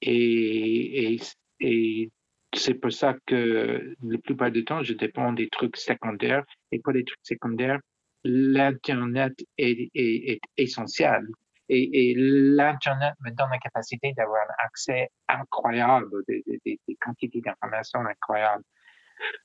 et, 0.00 1.14
et, 1.14 1.20
et 1.60 2.10
c'est 2.54 2.74
pour 2.74 2.92
ça 2.92 3.16
que 3.26 3.94
la 4.02 4.18
plupart 4.18 4.50
du 4.50 4.64
temps, 4.64 4.82
je 4.82 4.92
dépends 4.92 5.32
des 5.32 5.48
trucs 5.48 5.76
secondaires. 5.76 6.44
Et 6.70 6.78
pour 6.78 6.92
les 6.92 7.04
trucs 7.04 7.18
secondaires, 7.22 7.80
l'Internet 8.24 9.34
est, 9.58 10.40
essentiel. 10.56 11.26
Et, 11.68 12.10
et 12.10 12.14
l'Internet 12.16 13.14
me 13.20 13.30
donne 13.30 13.50
la 13.50 13.58
capacité 13.58 14.12
d'avoir 14.16 14.42
un 14.42 14.66
accès 14.66 15.08
incroyable, 15.28 16.10
des 16.28 16.78
quantités 17.00 17.40
d'informations 17.40 18.00
incroyables, 18.00 18.64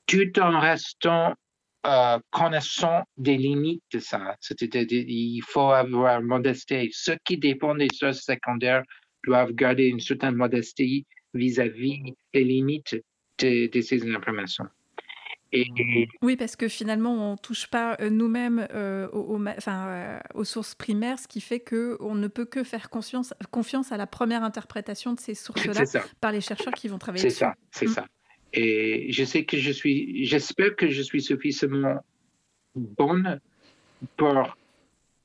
tout 0.06 0.38
en 0.38 0.60
restant 0.60 1.34
euh, 1.86 2.18
connaissant 2.30 3.04
des 3.16 3.38
limites 3.38 3.82
de 3.92 4.00
ça. 4.00 4.36
C'est-à-dire, 4.40 5.06
il 5.08 5.40
faut 5.40 5.70
avoir 5.70 6.20
modestie. 6.20 6.90
Ceux 6.92 7.16
qui 7.24 7.38
dépendent 7.38 7.78
des 7.78 7.88
sources 7.94 8.20
secondaires 8.20 8.82
doivent 9.24 9.52
garder 9.52 9.86
une 9.86 10.00
certaine 10.00 10.34
modestie 10.34 11.06
vis-à-vis 11.32 12.14
des 12.34 12.44
limites 12.44 13.02
de, 13.38 13.70
de 13.70 13.80
ces 13.80 14.06
informations. 14.14 14.66
Et 15.52 16.06
Oui, 16.22 16.36
parce 16.36 16.54
que 16.54 16.68
finalement, 16.68 17.32
on 17.32 17.36
touche 17.36 17.66
pas 17.66 17.96
euh, 18.00 18.08
nous-mêmes 18.08 18.68
euh, 18.72 19.08
aux, 19.08 19.34
aux 19.34 19.38
ma- 19.38 19.56
enfin, 19.56 19.88
euh, 19.88 20.18
aux 20.34 20.44
sources 20.44 20.76
primaires, 20.76 21.18
ce 21.18 21.26
qui 21.26 21.40
fait 21.40 21.58
que 21.60 21.96
on 22.00 22.14
ne 22.14 22.28
peut 22.28 22.44
que 22.44 22.62
faire 22.62 22.88
confiance, 22.88 23.34
confiance 23.50 23.90
à 23.90 23.96
la 23.96 24.06
première 24.06 24.44
interprétation 24.44 25.12
de 25.12 25.18
ces 25.20 25.34
sources-là 25.34 25.86
c'est 25.86 26.00
par 26.20 26.30
les 26.30 26.40
chercheurs 26.40 26.74
qui 26.74 26.86
vont 26.86 26.98
travailler 26.98 27.22
C'est 27.22 27.28
dessus. 27.28 27.38
ça, 27.40 27.54
c'est 27.72 27.86
Mm. 27.86 27.92
ça. 27.92 28.06
Et 28.52 29.12
je 29.12 29.24
sais 29.24 29.44
que 29.44 29.56
je 29.56 29.72
suis, 29.72 30.24
j'espère 30.24 30.76
que 30.76 30.88
je 30.88 31.02
suis 31.02 31.22
suffisamment 31.22 31.98
bonne 32.76 33.40
pour 34.16 34.56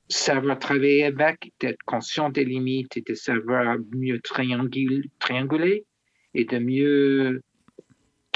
savoir 0.08 0.58
travailler 0.58 1.04
avec, 1.04 1.52
d'être 1.60 1.82
conscient 1.84 2.30
des 2.30 2.44
limites 2.44 2.96
et 2.96 3.02
de 3.02 3.14
savoir 3.14 3.76
mieux 3.92 4.18
triangul- 4.18 5.08
trianguler 5.18 5.84
et 6.34 6.44
de 6.44 6.58
mieux 6.58 7.42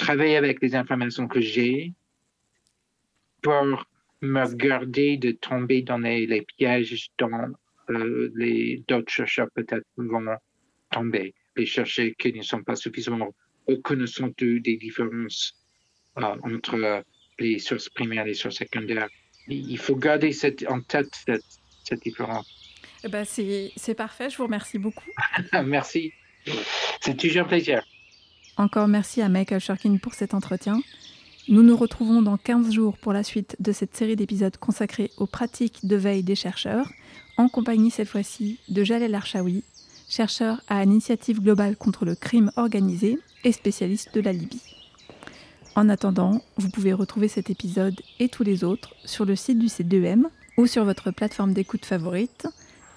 travailler 0.05 0.37
avec 0.45 0.57
les 0.65 0.73
informations 0.83 1.27
que 1.29 1.41
j'ai 1.53 1.93
pour 3.43 3.63
me 4.35 4.45
garder 4.67 5.17
de 5.17 5.31
tomber 5.33 5.83
dans 5.83 5.99
les, 5.99 6.27
les 6.27 6.43
pièges 6.43 7.09
dont 7.19 7.55
euh, 7.91 8.31
les 8.35 8.83
d'autres 8.89 9.13
chercheurs 9.19 9.49
peut-être 9.55 9.87
vont 9.97 10.27
tomber. 10.91 11.35
Les 11.57 11.67
chercheurs 11.67 12.11
qui 12.19 12.33
ne 12.33 12.43
sont 12.43 12.63
pas 12.63 12.77
suffisamment 12.85 13.31
reconnaissants 13.69 14.31
de- 14.39 14.59
des 14.59 14.77
différences 14.77 15.55
euh, 16.19 16.37
entre 16.51 17.03
les 17.39 17.59
sources 17.59 17.89
primaires 17.89 18.25
et 18.27 18.31
les 18.35 18.35
sources 18.43 18.59
secondaires. 18.65 19.09
Il 19.49 19.79
faut 19.79 19.97
garder 19.97 20.33
cette, 20.33 20.61
en 20.75 20.81
tête 20.93 21.13
cette, 21.27 21.45
cette 21.85 22.03
différence. 22.03 22.49
Eh 23.05 23.09
ben, 23.09 23.25
c'est 23.25 23.95
parfait, 23.97 24.29
je 24.31 24.37
vous 24.37 24.45
remercie 24.45 24.79
beaucoup. 24.79 25.11
Merci. 25.77 26.13
C'est 27.01 27.17
toujours 27.17 27.43
un 27.47 27.49
plaisir. 27.49 27.79
Encore 28.57 28.89
merci 28.89 29.23
à 29.23 29.29
Michael 29.29 29.61
Shurkin 29.61 29.97
pour 29.97 30.15
cet 30.15 30.35
entretien. 30.35 30.81
Nous 31.49 31.63
nous 31.63 31.77
retrouvons 31.77 32.23
dans 32.23 32.37
15 32.37 32.71
jours 32.73 32.99
pour 32.99 33.13
la 33.13 33.23
suite 33.23 33.57
de 33.59 33.73
cette 33.73 33.97
série 33.97 34.17
d'épisodes 34.17 34.57
consacrés 34.57 35.11
aux 35.17 35.27
pratiques 35.27 35.87
de 35.87 35.97
veille 35.97 36.23
des 36.23 36.35
chercheurs, 36.35 36.89
en 37.37 37.49
compagnie 37.49 37.91
cette 37.91 38.09
fois-ci 38.09 38.59
de 38.69 38.85
Jalel 38.85 39.15
Archaoui, 39.15 39.65
chercheur 40.09 40.61
à 40.69 40.85
l'initiative 40.85 41.41
globale 41.41 41.77
contre 41.77 42.05
le 42.05 42.15
crime 42.15 42.53
organisé 42.57 43.19
et 43.45 43.53
spécialiste 43.53 44.15
de 44.15 44.21
la 44.21 44.33
Libye. 44.33 44.63
En 45.77 45.89
attendant, 45.89 46.43
vous 46.57 46.69
pouvez 46.69 46.93
retrouver 46.93 47.29
cet 47.29 47.49
épisode 47.49 48.01
et 48.19 48.29
tous 48.29 48.43
les 48.43 48.65
autres 48.65 48.95
sur 49.05 49.25
le 49.25 49.37
site 49.37 49.59
du 49.59 49.67
C2M 49.69 50.25
ou 50.57 50.67
sur 50.67 50.85
votre 50.85 51.11
plateforme 51.11 51.53
d'écoute 51.53 51.87
favorite. 51.87 52.47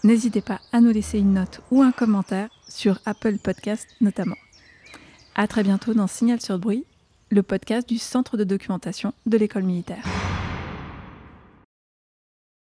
N'hésitez 0.04 0.42
pas 0.42 0.60
à 0.72 0.82
nous 0.82 0.92
laisser 0.92 1.20
une 1.20 1.34
note 1.34 1.62
ou 1.72 1.82
un 1.82 1.92
commentaire 1.92 2.50
sur 2.68 3.00
Apple 3.06 3.38
Podcast 3.38 3.88
notamment. 4.02 4.36
À 5.36 5.48
très 5.48 5.63
bientôt 5.63 5.96
dans 5.96 6.06
Signal 6.06 6.39
sur 6.41 6.60
Bruit, 6.60 6.86
le 7.32 7.41
podcast 7.41 7.89
du 7.89 7.98
Centre 7.98 8.38
de 8.38 8.43
documentation 8.43 9.13
de 9.26 9.36
l'école 9.36 9.63
militaire. 9.63 10.04